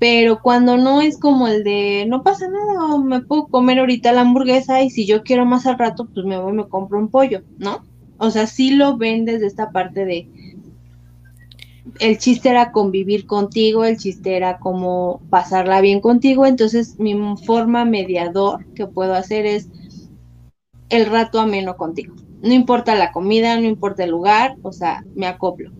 [0.00, 4.22] pero cuando no es como el de no pasa nada, me puedo comer ahorita la
[4.22, 7.08] hamburguesa y si yo quiero más al rato, pues me voy y me compro un
[7.08, 7.84] pollo, ¿no?
[8.16, 10.26] O sea, sí lo ven desde esta parte de
[11.98, 17.84] el chiste era convivir contigo, el chiste era como pasarla bien contigo, entonces mi forma
[17.84, 19.68] mediador que puedo hacer es
[20.88, 22.14] el rato ameno contigo.
[22.40, 25.72] No importa la comida, no importa el lugar, o sea, me acoplo.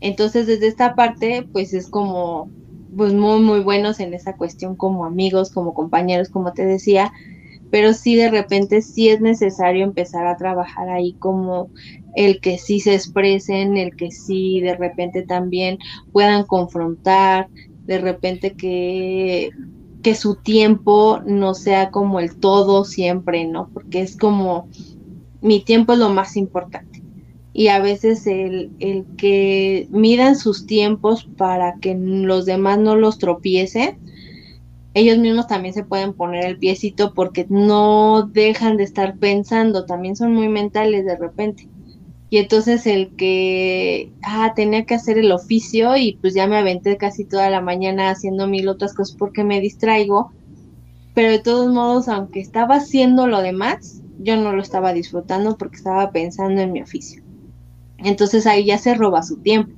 [0.00, 2.50] Entonces, desde esta parte, pues es como
[2.96, 7.12] pues muy, muy buenos en esa cuestión como amigos, como compañeros, como te decía,
[7.70, 11.70] pero sí de repente sí es necesario empezar a trabajar ahí como
[12.16, 15.78] el que sí se expresen, el que sí de repente también
[16.12, 17.48] puedan confrontar,
[17.84, 19.50] de repente que,
[20.02, 23.68] que su tiempo no sea como el todo siempre, ¿no?
[23.72, 24.68] Porque es como
[25.40, 26.89] mi tiempo es lo más importante
[27.60, 33.18] y a veces el, el, que midan sus tiempos para que los demás no los
[33.18, 33.98] tropiecen,
[34.94, 40.16] ellos mismos también se pueden poner el piecito porque no dejan de estar pensando, también
[40.16, 41.68] son muy mentales de repente.
[42.30, 46.96] Y entonces el que, ah, tenía que hacer el oficio y pues ya me aventé
[46.96, 50.32] casi toda la mañana haciendo mil otras cosas porque me distraigo,
[51.12, 55.76] pero de todos modos, aunque estaba haciendo lo demás, yo no lo estaba disfrutando porque
[55.76, 57.19] estaba pensando en mi oficio.
[58.04, 59.72] Entonces ahí ya se roba su tiempo.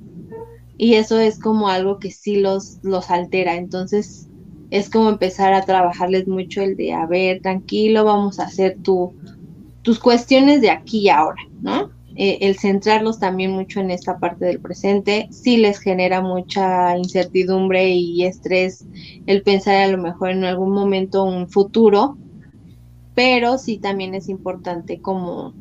[0.77, 3.55] Y eso es como algo que sí los, los altera.
[3.55, 4.27] Entonces
[4.69, 9.13] es como empezar a trabajarles mucho el de, a ver, tranquilo, vamos a hacer tu,
[9.83, 11.91] tus cuestiones de aquí y ahora, ¿no?
[12.15, 17.89] Eh, el centrarlos también mucho en esta parte del presente, sí les genera mucha incertidumbre
[17.89, 18.85] y estrés
[19.25, 22.17] el pensar a lo mejor en algún momento un futuro,
[23.15, 25.53] pero sí también es importante como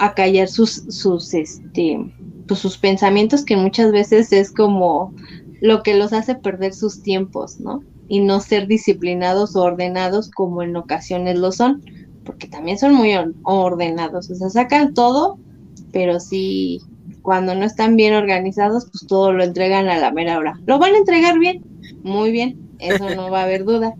[0.00, 2.00] acallar sus, sus, este,
[2.48, 5.14] pues sus pensamientos, que muchas veces es como
[5.60, 7.84] lo que los hace perder sus tiempos, ¿no?
[8.08, 11.82] Y no ser disciplinados o ordenados como en ocasiones lo son,
[12.24, 15.38] porque también son muy ordenados, o sea, sacan todo,
[15.92, 16.80] pero sí,
[17.20, 20.58] cuando no están bien organizados, pues todo lo entregan a la mera hora.
[20.64, 21.62] Lo van a entregar bien,
[22.02, 23.94] muy bien, eso no va a haber duda,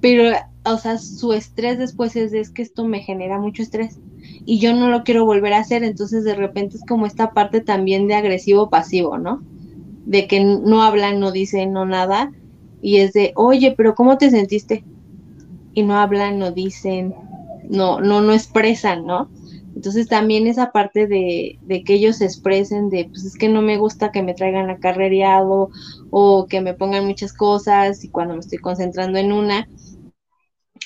[0.00, 4.00] pero, o sea, su estrés después es, es que esto me genera mucho estrés
[4.44, 7.60] y yo no lo quiero volver a hacer, entonces de repente es como esta parte
[7.60, 9.42] también de agresivo pasivo, ¿no?
[10.06, 12.32] De que no hablan, no dicen, no nada,
[12.82, 14.84] y es de, oye, pero ¿cómo te sentiste?
[15.74, 17.14] Y no hablan, no dicen,
[17.68, 19.28] no, no, no expresan, ¿no?
[19.76, 23.62] Entonces también esa parte de, de, que ellos se expresen de, pues es que no
[23.62, 25.70] me gusta que me traigan acarreado
[26.10, 29.68] o que me pongan muchas cosas y cuando me estoy concentrando en una,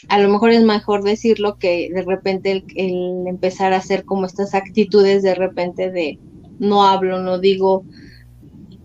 [0.08, 4.26] a lo mejor es mejor decirlo que de repente el, el empezar a hacer como
[4.26, 6.18] estas actitudes de repente de
[6.58, 7.84] no hablo, no digo,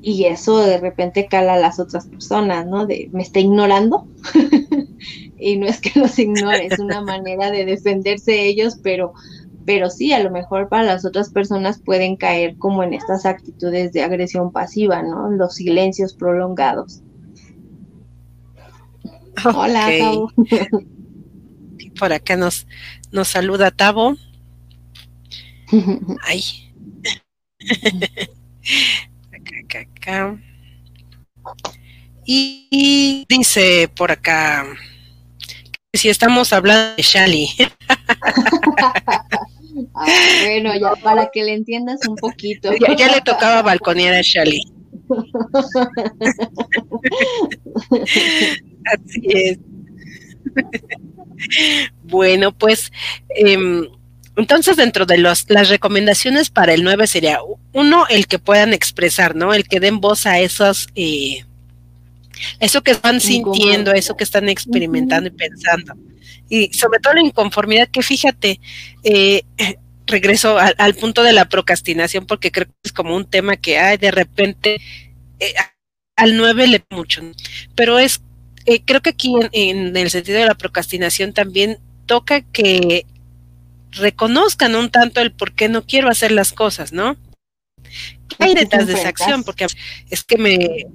[0.01, 2.86] y eso de repente cala a las otras personas, ¿no?
[2.86, 4.08] De me está ignorando.
[5.39, 9.13] y no es que los ignore, es una manera de defenderse ellos, pero
[9.65, 13.91] pero sí, a lo mejor para las otras personas pueden caer como en estas actitudes
[13.91, 15.29] de agresión pasiva, ¿no?
[15.29, 17.03] Los silencios prolongados.
[19.45, 20.32] Hola, Tavo.
[21.99, 22.65] Por acá nos,
[23.12, 24.15] nos saluda Tavo.
[26.23, 26.43] Ay.
[29.33, 30.38] acá, acá,
[32.25, 34.65] Y, dice por acá
[35.93, 37.49] si estamos hablando de Shali.
[39.95, 40.05] Ah,
[40.43, 42.69] bueno, ya para que le entiendas un poquito.
[42.97, 44.62] Ya, le tocaba balconear a Shali.
[48.85, 49.59] Así es.
[52.03, 52.91] Bueno, pues
[53.35, 53.57] eh,
[54.39, 57.39] entonces, dentro de los, las recomendaciones para el 9 sería,
[57.73, 59.53] uno, el que puedan expresar, ¿no?
[59.53, 61.43] El que den voz a esos, eh,
[62.62, 65.93] eso que están sintiendo, eso que están experimentando y pensando.
[66.47, 68.62] Y sobre todo la inconformidad, que fíjate,
[69.03, 69.43] eh,
[70.07, 73.97] regreso al, punto de la procrastinación, porque creo que es como un tema que hay
[73.97, 74.79] de repente,
[75.41, 75.53] eh,
[76.15, 77.21] al 9 le mucho,
[77.75, 78.21] pero es,
[78.69, 83.08] eh, creo que aquí en el sentido de la procrastinación también toca que
[83.91, 87.17] reconozcan un tanto el por qué no quiero hacer las cosas, ¿no?
[88.38, 89.43] hay detrás de esa acción?
[89.43, 89.65] Porque
[90.12, 90.86] es que me...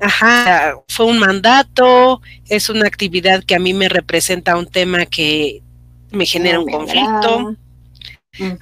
[0.00, 5.62] Ajá, fue un mandato, es una actividad que a mí me representa un tema que
[6.10, 7.56] me genera un conflicto.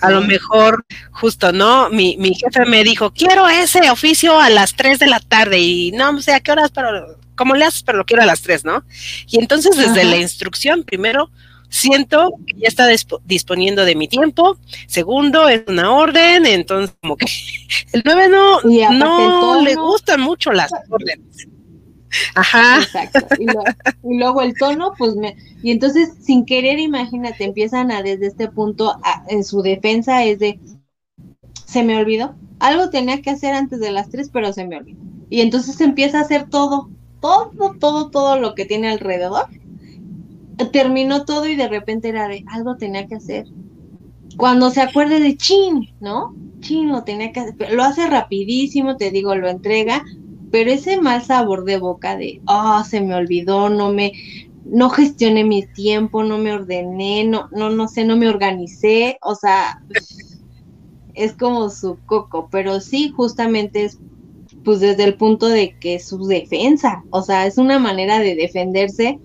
[0.01, 1.89] A lo mejor, justo, ¿no?
[1.89, 5.91] Mi, mi jefe me dijo, quiero ese oficio a las 3 de la tarde y
[5.93, 8.65] no sé a qué horas, pero como le haces, pero lo quiero a las 3,
[8.65, 8.85] ¿no?
[9.29, 11.31] Y entonces desde la instrucción, primero,
[11.69, 12.87] siento que ya está
[13.25, 14.59] disponiendo de mi tiempo.
[14.87, 17.27] Segundo, es una orden, entonces como que
[17.93, 18.61] el 9 no,
[18.93, 21.49] no le gustan mucho las órdenes.
[22.35, 22.81] Ajá.
[22.83, 23.27] Exacto.
[23.39, 23.47] Y,
[24.17, 25.37] luego el tono, pues me...
[25.63, 30.61] Y entonces, sin querer, imagínate, empiezan a desde este punto, en su defensa es de,
[31.65, 32.35] se me olvidó.
[32.59, 35.01] Algo tenía que hacer antes de las tres, pero se me olvidó.
[35.31, 36.91] Y entonces empieza a hacer todo,
[37.23, 39.47] todo, todo, todo lo que tiene alrededor
[40.71, 43.47] terminó todo y de repente era de algo tenía que hacer.
[44.37, 46.35] Cuando se acuerde de chin, ¿no?
[46.61, 47.73] Chin lo tenía que hacer.
[47.73, 50.05] Lo hace rapidísimo, te digo, lo entrega,
[50.51, 54.13] pero ese mal sabor de boca de, ah, se me olvidó, no me,
[54.65, 59.35] no gestioné mi tiempo, no me ordené, no, no, no sé, no me organicé, o
[59.35, 59.83] sea,
[61.15, 63.99] es como su coco, pero sí, justamente es
[64.65, 69.19] pues desde el punto de que su defensa, o sea, es una manera de defenderse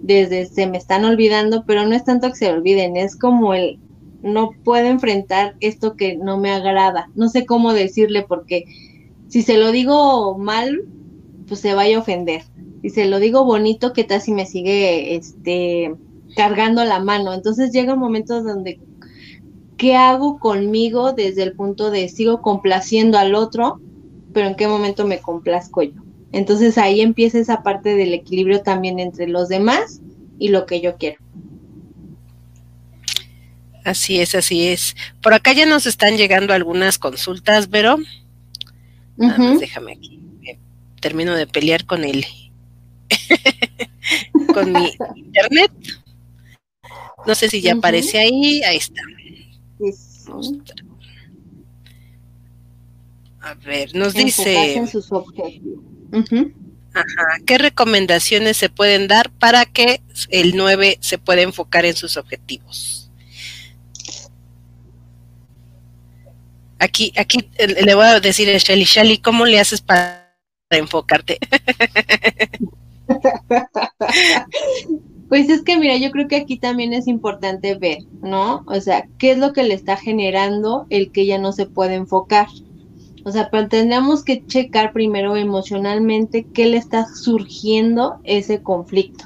[0.00, 3.78] desde se me están olvidando, pero no es tanto que se olviden, es como el
[4.22, 7.10] no puedo enfrentar esto que no me agrada.
[7.14, 8.64] No sé cómo decirle porque
[9.28, 10.82] si se lo digo mal,
[11.46, 12.42] pues se vaya a ofender.
[12.82, 15.94] Si se lo digo bonito, ¿qué tal si me sigue este
[16.34, 17.32] cargando la mano?
[17.34, 18.80] Entonces llega un momento donde
[19.76, 23.80] ¿qué hago conmigo desde el punto de sigo complaciendo al otro,
[24.36, 26.02] pero en qué momento me complazco yo?
[26.30, 30.02] Entonces ahí empieza esa parte del equilibrio también entre los demás
[30.38, 31.16] y lo que yo quiero.
[33.82, 34.94] Así es, así es.
[35.22, 37.96] Por acá ya nos están llegando algunas consultas, pero
[39.16, 40.20] déjame aquí.
[41.00, 42.26] Termino de pelear con el
[44.52, 45.72] con mi internet.
[47.26, 48.62] No sé si ya aparece ahí.
[48.64, 49.00] Ahí está.
[53.46, 54.74] A ver, nos dice.
[54.74, 55.84] En sus objetivos.
[57.46, 63.12] ¿Qué recomendaciones se pueden dar para que el 9 se pueda enfocar en sus objetivos?
[66.80, 70.34] Aquí, aquí eh, le voy a decir a Shelly, Shelly, ¿cómo le haces para
[70.70, 71.38] enfocarte?
[75.28, 78.62] Pues es que mira, yo creo que aquí también es importante ver, ¿no?
[78.68, 81.94] O sea, ¿qué es lo que le está generando el que ya no se puede
[81.94, 82.46] enfocar?
[83.26, 89.24] O sea, pero tendríamos que checar primero emocionalmente qué le está surgiendo ese conflicto,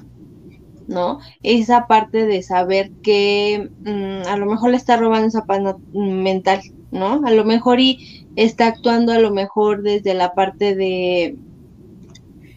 [0.88, 1.18] ¿no?
[1.42, 5.60] Esa parte de saber que mm, a lo mejor le está robando esa paz
[5.92, 7.20] mental, ¿no?
[7.26, 11.36] A lo mejor y está actuando a lo mejor desde la parte de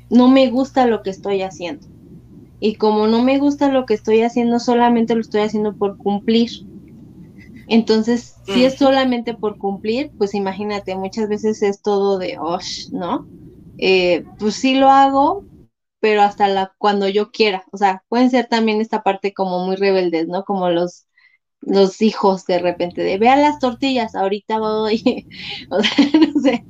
[0.09, 1.85] no me gusta lo que estoy haciendo.
[2.61, 6.51] Y como no me gusta lo que estoy haciendo, solamente lo estoy haciendo por cumplir.
[7.67, 13.27] Entonces, si es solamente por cumplir, pues imagínate, muchas veces es todo de, osh, ¿no?
[13.77, 15.45] Eh, pues sí lo hago,
[15.99, 17.63] pero hasta la cuando yo quiera.
[17.71, 20.43] O sea, pueden ser también esta parte como muy rebeldes, ¿no?
[20.43, 21.05] Como los
[21.65, 25.27] los hijos de repente de vean las tortillas, ahorita voy.
[25.69, 26.65] o sea, no sé.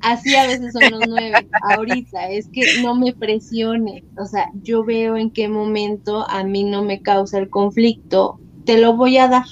[0.00, 1.48] Así a veces son los nueve.
[1.62, 4.04] Ahorita es que no me presione.
[4.16, 8.38] O sea, yo veo en qué momento a mí no me causa el conflicto.
[8.64, 9.44] Te lo voy a dar.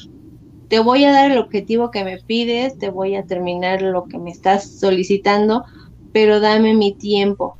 [0.68, 4.18] Te voy a dar el objetivo que me pides, te voy a terminar lo que
[4.18, 5.64] me estás solicitando,
[6.12, 7.56] pero dame mi tiempo.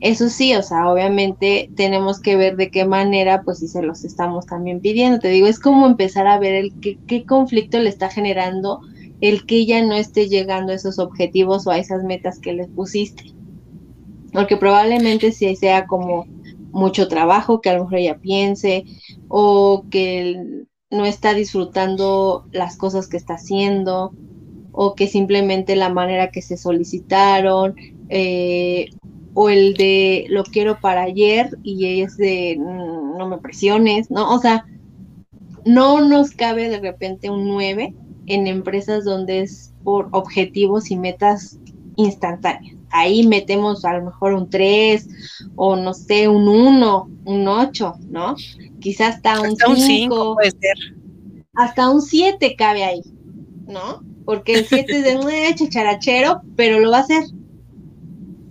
[0.00, 4.04] Eso sí, o sea, obviamente tenemos que ver de qué manera, pues si se los
[4.04, 5.18] estamos también pidiendo.
[5.18, 8.80] Te digo, es como empezar a ver el qué, qué conflicto le está generando
[9.20, 12.66] el que ella no esté llegando a esos objetivos o a esas metas que le
[12.66, 13.32] pusiste.
[14.32, 16.26] Porque probablemente si sea como
[16.70, 18.84] mucho trabajo que a lo mejor ella piense
[19.28, 24.12] o que no está disfrutando las cosas que está haciendo
[24.72, 27.76] o que simplemente la manera que se solicitaron
[28.08, 28.90] eh,
[29.34, 34.32] o el de lo quiero para ayer y es de mm, no me presiones, ¿no?
[34.34, 34.66] O sea,
[35.64, 37.94] no nos cabe de repente un 9
[38.26, 41.58] en empresas donde es por objetivos y metas
[41.96, 42.76] instantáneas.
[42.90, 45.08] Ahí metemos a lo mejor un 3
[45.56, 48.36] o no sé, un 1, un 8, ¿no?
[48.80, 50.34] Quizás hasta un 5.
[50.34, 50.76] Puede ser.
[51.54, 53.02] Hasta un 7 cabe ahí,
[53.66, 54.02] ¿no?
[54.24, 57.24] Porque el 7 es de un chacharachero, pero lo va a hacer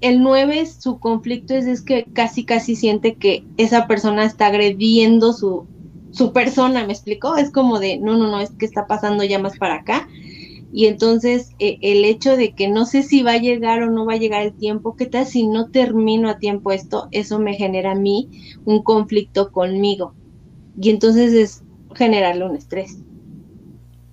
[0.04, 5.32] el 9, su conflicto es, es que casi, casi siente que esa persona está agrediendo
[5.32, 5.66] su,
[6.12, 7.38] su persona, ¿me explicó?
[7.38, 10.10] Es como de, no, no, no, es que está pasando ya más para acá.
[10.76, 14.08] Y entonces e, el hecho de que no sé si va a llegar o no
[14.08, 17.10] va a llegar el tiempo, ¿qué tal si no termino a tiempo esto?
[17.12, 18.30] Eso me genera a mí
[18.66, 20.16] un conflicto conmigo.
[20.82, 21.64] Y entonces es
[21.94, 22.98] generarle un estrés.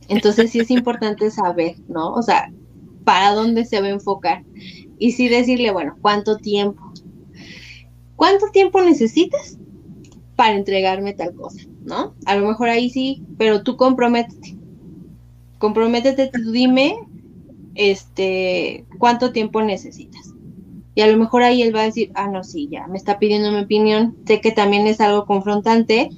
[0.09, 2.13] Entonces sí es importante saber, ¿no?
[2.13, 2.53] O sea,
[3.05, 4.45] para dónde se va a enfocar
[4.99, 6.93] y sí decirle, bueno, ¿cuánto tiempo?
[8.17, 9.59] ¿Cuánto tiempo necesitas
[10.37, 11.63] para entregarme tal cosa?
[11.85, 12.15] ¿No?
[12.27, 14.60] A lo mejor ahí sí, pero tú comprométete.
[15.61, 16.97] Comprométete, tú dime
[17.75, 20.33] este cuánto tiempo necesitas.
[20.95, 23.19] Y a lo mejor ahí él va a decir, ah, no, sí, ya, me está
[23.19, 26.09] pidiendo mi opinión, sé que también es algo confrontante,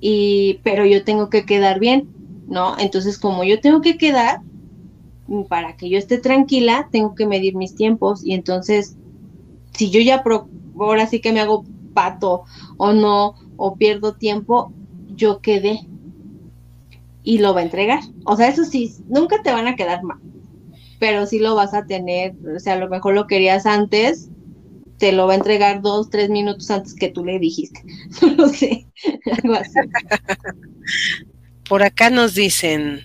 [0.00, 2.08] y, pero yo tengo que quedar bien,
[2.48, 2.78] ¿no?
[2.78, 4.40] Entonces, como yo tengo que quedar,
[5.50, 8.96] para que yo esté tranquila, tengo que medir mis tiempos y entonces,
[9.74, 10.24] si yo ya
[10.78, 12.44] ahora sí que me hago pato
[12.78, 14.72] o no, o pierdo tiempo,
[15.14, 15.86] yo quedé
[17.22, 18.00] y lo va a entregar.
[18.24, 20.18] O sea, eso sí, nunca te van a quedar mal,
[20.98, 24.28] pero sí lo vas a tener, o sea, a lo mejor lo querías antes,
[24.98, 27.82] te lo va a entregar dos, tres minutos antes que tú le dijiste.
[28.36, 28.86] No sé,
[29.42, 29.78] algo así.
[31.68, 33.04] Por acá nos dicen,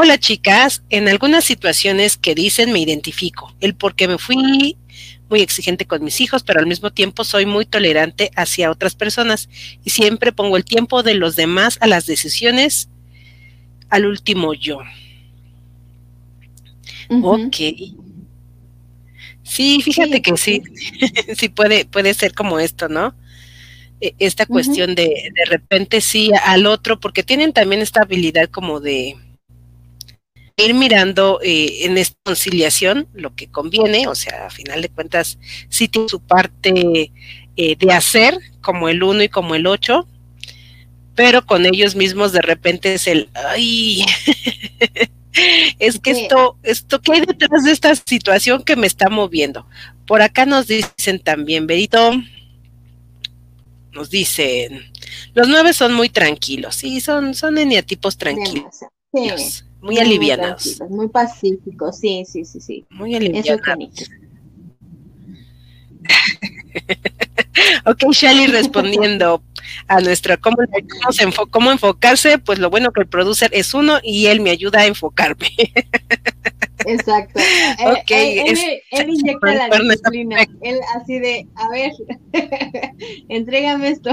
[0.00, 4.76] Hola chicas, en algunas situaciones que dicen me identifico, el por qué me fui
[5.30, 9.48] muy exigente con mis hijos, pero al mismo tiempo soy muy tolerante hacia otras personas
[9.82, 12.90] y siempre pongo el tiempo de los demás a las decisiones
[13.88, 14.78] al último yo.
[17.10, 17.56] Ok.
[19.42, 20.62] Sí, fíjate que sí,
[21.36, 23.14] sí puede, puede ser como esto, ¿no?
[24.00, 28.80] E, esta cuestión de de repente sí al otro, porque tienen también esta habilidad como
[28.80, 29.16] de,
[30.58, 35.38] ir mirando eh, en esta conciliación lo que conviene, o sea, a final de cuentas,
[35.68, 37.12] sí tiene su parte
[37.56, 40.06] eh, de hacer, como el 1 y como el 8,
[41.18, 44.06] pero con ellos mismos de repente es el, ay,
[45.80, 49.66] es que esto, esto, ¿qué hay detrás de esta situación que me está moviendo?
[50.06, 52.12] Por acá nos dicen también, Berito,
[53.90, 54.92] nos dicen,
[55.34, 58.76] los nueve son muy tranquilos, sí, son, son eniatipos tranquilos.
[59.12, 60.80] Sí muy, aliviados.
[60.88, 62.86] Muy, pacíficos, sí, sí, sí, sí.
[62.90, 63.60] Muy aliviados.
[67.86, 69.42] ok, Shelly respondiendo
[69.86, 70.56] a nuestra cómo,
[71.50, 74.86] cómo, enfocarse, pues lo bueno que el producer es uno y él me ayuda a
[74.86, 75.48] enfocarme.
[76.86, 77.40] Exacto.
[77.84, 78.10] ok.
[78.10, 78.58] Él,
[78.90, 80.46] él, inyecta la disciplina.
[80.62, 81.92] Él así de, a ver,
[83.28, 84.10] entrégame esto.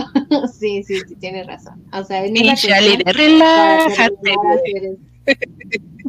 [0.59, 1.83] sí, sí, sí, tienes razón.
[1.93, 4.35] O sea, y Shelly, relájate.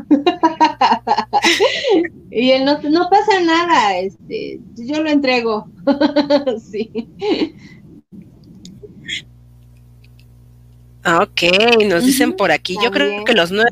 [2.31, 5.69] y él no, no pasa nada, este, yo lo entrego.
[6.71, 7.09] sí.
[11.03, 11.43] Ah, ok,
[11.87, 12.77] nos dicen por aquí.
[12.83, 13.71] Yo creo que los nueve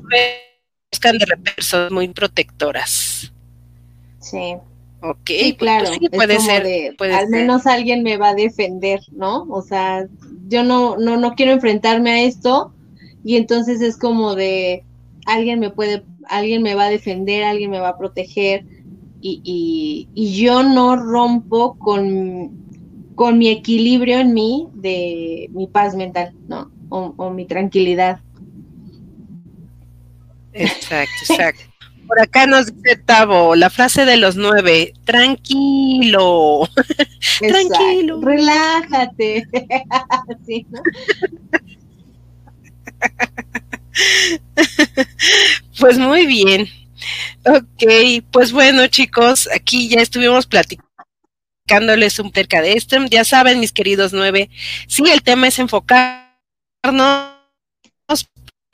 [0.93, 1.27] buscan de
[1.59, 3.33] son muy protectoras.
[4.21, 4.55] Sí.
[5.01, 5.91] Ok, pues, claro.
[6.13, 6.95] puede ser.
[7.13, 9.43] al menos alguien me va a defender, ¿no?
[9.51, 10.07] O sea,
[10.49, 12.73] yo no, no, no quiero enfrentarme a esto
[13.25, 14.85] y entonces es como de,
[15.27, 18.65] alguien me puede, alguien me va a defender, alguien me va a proteger
[19.27, 22.51] y, y, yo no rompo con,
[23.15, 26.71] con, mi equilibrio en mí de mi paz mental, ¿no?
[26.91, 28.21] O, mi tranquilidad.
[30.53, 31.65] Exacto, exacto.
[32.07, 36.69] Por acá nos dice Tavo, la frase de los nueve, tranquilo,
[37.41, 38.21] tranquilo.
[38.21, 39.49] Relájate.
[45.79, 46.69] pues muy bien.
[47.45, 52.97] Ok, pues bueno chicos, aquí ya estuvimos platicándoles un cerca de esto.
[53.11, 54.51] Ya saben, mis queridos nueve,
[54.89, 56.25] sí, el tema es enfocarnos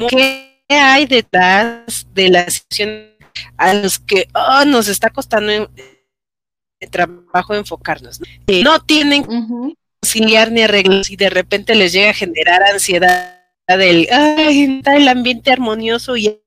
[0.08, 3.10] qué hay detrás de la situación
[3.56, 8.20] a los que oh, nos está costando el trabajo enfocarnos.
[8.64, 13.39] No, tienen que conciliar ni arreglar y de repente les llega a generar ansiedad
[13.76, 16.40] del, ay, está el ambiente armonioso y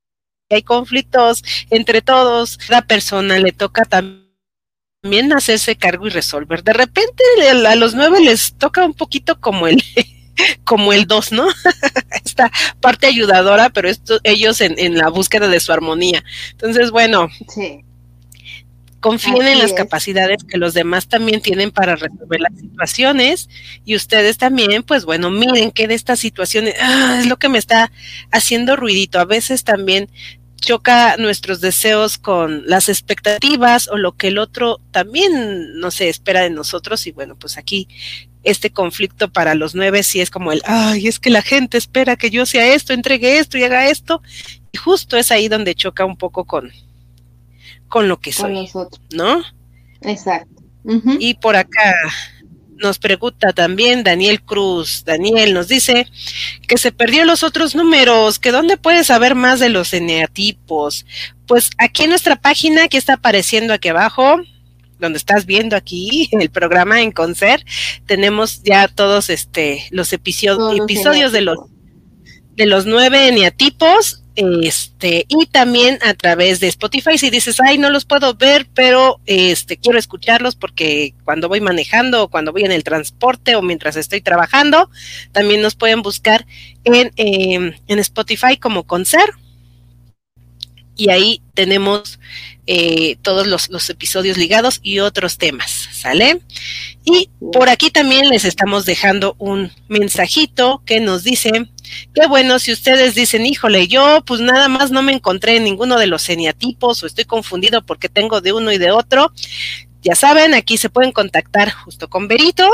[0.49, 6.63] hay conflictos entre todos, la persona le toca también hacerse cargo y resolver.
[6.63, 7.23] De repente
[7.67, 9.83] a los nueve les toca un poquito como el
[10.63, 11.47] como el dos, ¿no?
[12.25, 12.51] Esta
[12.81, 16.23] parte ayudadora, pero esto, ellos en, en, la búsqueda de su armonía.
[16.51, 17.83] Entonces, bueno, sí.
[19.03, 23.49] Confíen en las capacidades que los demás también tienen para resolver las situaciones.
[23.83, 27.57] Y ustedes también, pues bueno, miren que de estas situaciones ah, es lo que me
[27.57, 27.91] está
[28.31, 29.19] haciendo ruidito.
[29.19, 30.09] A veces también
[30.55, 36.41] choca nuestros deseos con las expectativas o lo que el otro también no se espera
[36.41, 37.05] de nosotros.
[37.05, 37.89] Y bueno, pues aquí
[38.43, 42.15] este conflicto para los nueve sí es como el, ay, es que la gente espera
[42.15, 44.21] que yo sea esto, entregue esto y haga esto
[44.71, 46.71] y justo es ahí donde choca un poco con
[47.93, 48.67] con lo que soy,
[49.11, 49.43] ¿no?
[50.01, 50.63] Exacto.
[51.19, 51.93] Y por acá
[52.75, 55.03] nos pregunta también Daniel Cruz.
[55.05, 56.07] Daniel nos dice
[56.67, 61.05] que se perdió los otros números, que dónde puedes saber más de los eneatipos.
[61.45, 64.37] Pues aquí en nuestra página que está apareciendo aquí abajo,
[64.97, 67.63] donde estás viendo aquí el programa en Concert,
[68.07, 71.59] tenemos ya todos este los episodios, episodios de los
[72.55, 77.89] de los nueve eneatipos este y también a través de Spotify si dices ay no
[77.89, 82.71] los puedo ver pero este quiero escucharlos porque cuando voy manejando o cuando voy en
[82.71, 84.89] el transporte o mientras estoy trabajando
[85.31, 86.47] también nos pueden buscar
[86.83, 89.35] en, em, en Spotify como concert
[90.95, 92.19] y ahí tenemos
[92.65, 96.41] eh, todos los, episodios ligados y otros temas, ¿sale?
[97.03, 101.51] Y por aquí también les estamos dejando un mensajito que nos dice,
[102.13, 105.97] qué bueno, si ustedes dicen, híjole, yo pues nada más no me encontré en ninguno
[105.97, 109.33] de los eneatipos o estoy confundido porque tengo de uno y de otro,
[110.01, 112.69] ya saben, aquí se pueden contactar justo con Berito,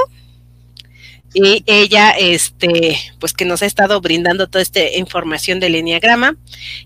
[1.33, 6.35] y ella, este, pues que nos ha estado brindando toda esta información del enneagrama.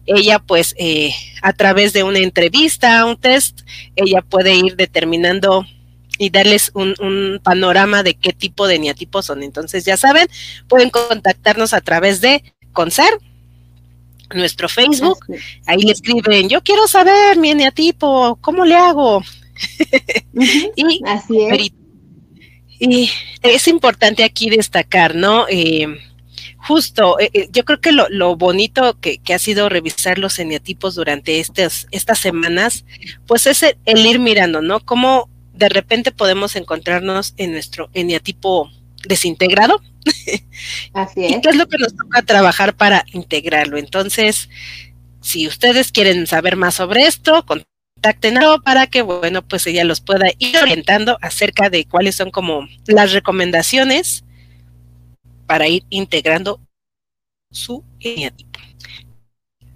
[0.06, 3.62] Ella, pues, eh, a través de una entrevista, un test,
[3.96, 5.66] ella puede ir determinando
[6.18, 9.44] y darles un, un panorama de qué tipo de eneatipos son.
[9.44, 10.28] Entonces, ya saben,
[10.68, 13.20] pueden contactarnos a través de CONCER,
[14.34, 15.26] nuestro Facebook.
[15.66, 19.24] Ahí le escriben, yo quiero saber mi eneatipo, ¿cómo le hago?
[20.76, 21.83] y Así es.
[22.80, 23.10] Y
[23.42, 25.46] es importante aquí destacar, ¿no?
[25.50, 25.88] Eh,
[26.58, 30.40] justo, eh, eh, yo creo que lo, lo bonito que, que, ha sido revisar los
[30.40, 32.86] eneatipos durante estas, estas semanas,
[33.28, 34.80] pues es el, ir mirando, ¿no?
[34.80, 38.72] Cómo de repente podemos encontrarnos en nuestro eneatipo
[39.08, 39.82] desintegrado.
[40.94, 41.32] Así es.
[41.32, 43.78] y qué es lo que nos toca trabajar para integrarlo.
[43.78, 44.50] Entonces,
[45.22, 47.46] si ustedes quieren saber más sobre esto,
[48.04, 52.68] contacten para que, bueno, pues ella los pueda ir orientando acerca de cuáles son como
[52.86, 54.26] las recomendaciones
[55.48, 56.60] para ir integrando
[57.52, 58.60] su eneatipo.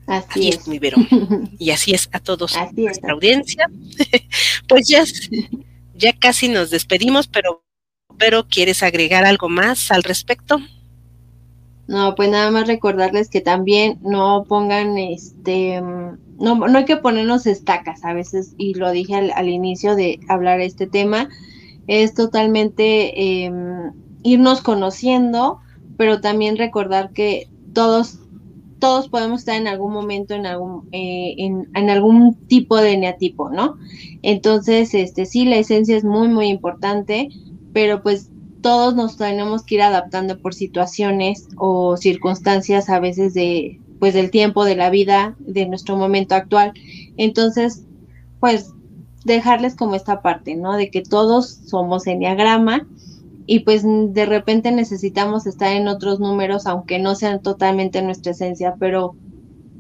[0.07, 0.67] Así, es.
[0.67, 0.97] mi Vero.
[1.59, 3.69] Y así es a todos nuestra audiencia.
[4.67, 5.03] pues ya,
[5.95, 7.63] ya casi nos despedimos, pero,
[8.17, 10.59] pero ¿quieres agregar algo más al respecto?
[11.87, 15.81] No, pues nada más recordarles que también no pongan este
[16.39, 20.61] no, no hay que ponernos estacas a veces, y lo dije al, inicio de hablar
[20.61, 21.29] este tema,
[21.87, 23.91] es totalmente em,
[24.23, 25.59] irnos conociendo,
[25.97, 28.19] pero también recordar que todos,
[28.79, 33.49] todos podemos estar en algún momento en algún, eh, en, en, algún tipo de neatipo,
[33.49, 33.77] ¿no?
[34.21, 37.29] Entonces, este sí, la esencia es muy, muy importante,
[37.73, 38.29] pero pues
[38.67, 44.29] todos nos tenemos que ir adaptando por situaciones o circunstancias a veces de, pues del
[44.29, 46.73] tiempo, de la vida, de nuestro momento actual.
[47.15, 47.85] Entonces,
[48.41, 48.73] pues
[49.23, 50.75] dejarles como esta parte, ¿no?
[50.75, 52.85] De que todos somos enneagrama
[53.45, 58.75] y pues de repente necesitamos estar en otros números, aunque no sean totalmente nuestra esencia,
[58.77, 59.15] pero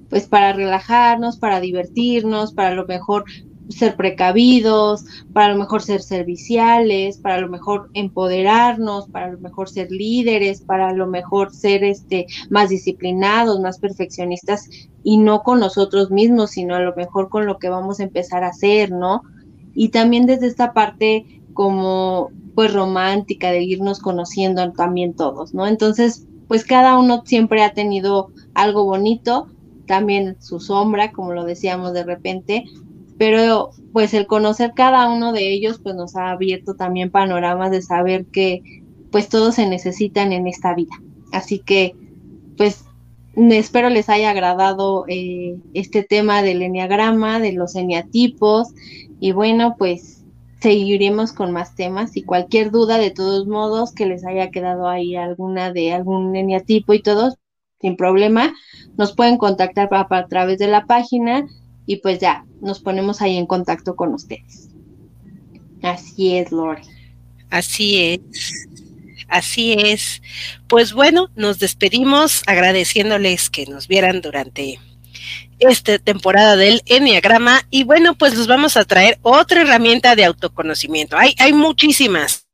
[0.09, 3.25] pues para relajarnos, para divertirnos, para lo mejor
[3.69, 9.91] ser precavidos, para lo mejor ser serviciales, para lo mejor empoderarnos, para lo mejor ser
[9.91, 14.69] líderes, para lo mejor ser este más disciplinados, más perfeccionistas
[15.03, 18.43] y no con nosotros mismos, sino a lo mejor con lo que vamos a empezar
[18.43, 19.21] a hacer, ¿no?
[19.73, 25.67] Y también desde esta parte como pues romántica de irnos conociendo también todos, ¿no?
[25.67, 29.47] Entonces, pues cada uno siempre ha tenido algo bonito,
[29.85, 32.65] también su sombra, como lo decíamos de repente,
[33.17, 37.81] pero pues el conocer cada uno de ellos pues nos ha abierto también panoramas de
[37.81, 40.93] saber que pues todos se necesitan en esta vida.
[41.31, 41.95] Así que
[42.57, 42.85] pues
[43.35, 48.69] espero les haya agradado eh, este tema del enneagrama, de los eneatipos
[49.19, 50.23] y bueno pues
[50.59, 55.15] seguiremos con más temas y cualquier duda de todos modos que les haya quedado ahí
[55.15, 57.35] alguna de algún eneatipo y todos
[57.79, 58.55] sin problema
[58.97, 61.45] nos pueden contactar a través de la página
[61.87, 64.67] y pues ya nos ponemos ahí en contacto con ustedes.
[65.81, 66.81] Así es, Lore.
[67.49, 68.67] Así es.
[69.29, 70.21] Así es.
[70.67, 74.79] Pues bueno, nos despedimos agradeciéndoles que nos vieran durante
[75.59, 81.17] esta temporada del Enneagrama y bueno, pues les vamos a traer otra herramienta de autoconocimiento.
[81.17, 82.47] Hay, hay muchísimas.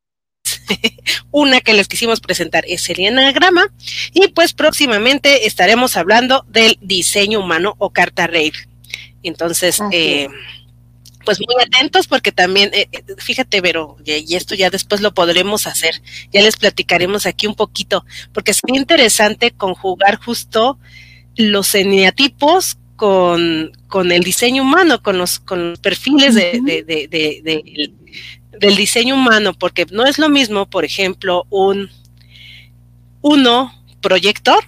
[1.31, 3.65] Una que les quisimos presentar es el Enneagrama
[4.13, 8.72] y pues próximamente estaremos hablando del diseño humano o carta Rave
[9.23, 10.27] entonces, eh,
[11.25, 15.67] pues muy atentos porque también, eh, eh, fíjate, Vero, y, esto ya después lo podremos
[15.67, 16.01] hacer,
[16.31, 20.77] ya les platicaremos aquí un poquito, porque es muy interesante conjugar justo
[21.35, 27.89] los eneatipos con, con el diseño humano, con los, con los perfiles de,
[28.59, 31.89] del diseño humano, porque no es lo mismo, por ejemplo, un
[33.21, 34.63] uno proyector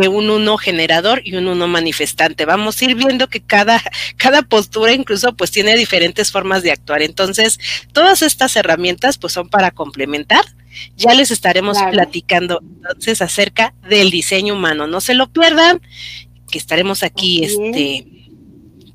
[0.00, 2.44] que un uno generador y un uno manifestante.
[2.44, 3.82] Vamos a ir viendo que cada,
[4.16, 7.02] cada postura incluso pues tiene diferentes formas de actuar.
[7.02, 7.58] Entonces,
[7.92, 10.44] todas estas herramientas pues son para complementar.
[10.96, 14.86] Ya les estaremos platicando entonces acerca del diseño humano.
[14.86, 15.80] No se lo pierdan,
[16.50, 18.06] que estaremos aquí este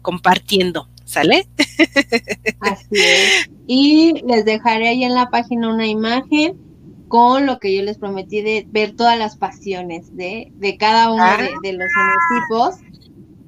[0.01, 0.87] compartiendo.
[1.03, 1.49] ¿Sale?
[2.61, 3.49] Así es.
[3.67, 6.70] Y les dejaré ahí en la página una imagen
[7.11, 11.25] con lo que yo les prometí de ver todas las pasiones de, de cada uno
[11.37, 12.75] de, de, los equipos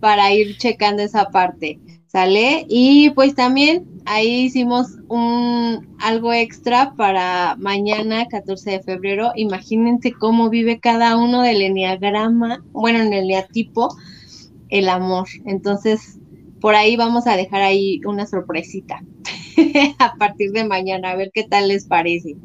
[0.01, 2.65] para ir checando esa parte, ¿sale?
[2.67, 9.31] Y pues también ahí hicimos un algo extra para mañana, 14 de febrero.
[9.37, 13.95] Imagínense cómo vive cada uno del enneagrama, bueno, en el eneatipo,
[14.67, 15.29] el amor.
[15.45, 16.19] Entonces,
[16.59, 19.01] por ahí vamos a dejar ahí una sorpresita
[19.99, 22.35] a partir de mañana, a ver qué tal les parece.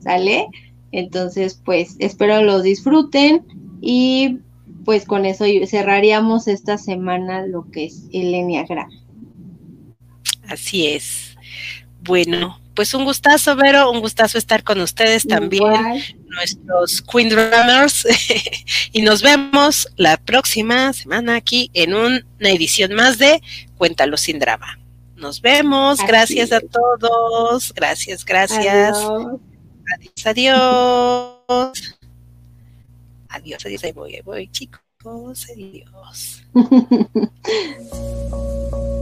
[0.00, 0.48] ¿Sale?
[0.92, 3.44] Entonces, pues espero lo disfruten
[3.80, 4.38] y
[4.84, 8.88] pues con eso cerraríamos esta semana lo que es el Enneagram.
[10.48, 11.36] Así es.
[12.02, 15.64] Bueno, pues un gustazo, Vero, un gustazo estar con ustedes también,
[16.28, 18.06] nuestros Queen Drummers,
[18.92, 23.42] y nos vemos la próxima semana aquí en una edición más de
[23.76, 24.78] Cuéntalo sin drama.
[25.16, 28.96] Nos vemos, gracias a todos, gracias, gracias.
[29.92, 31.98] Adiós, adiós.
[33.28, 36.42] Adiós, adiós, ahí voy, ahí voy, chicos, adiós.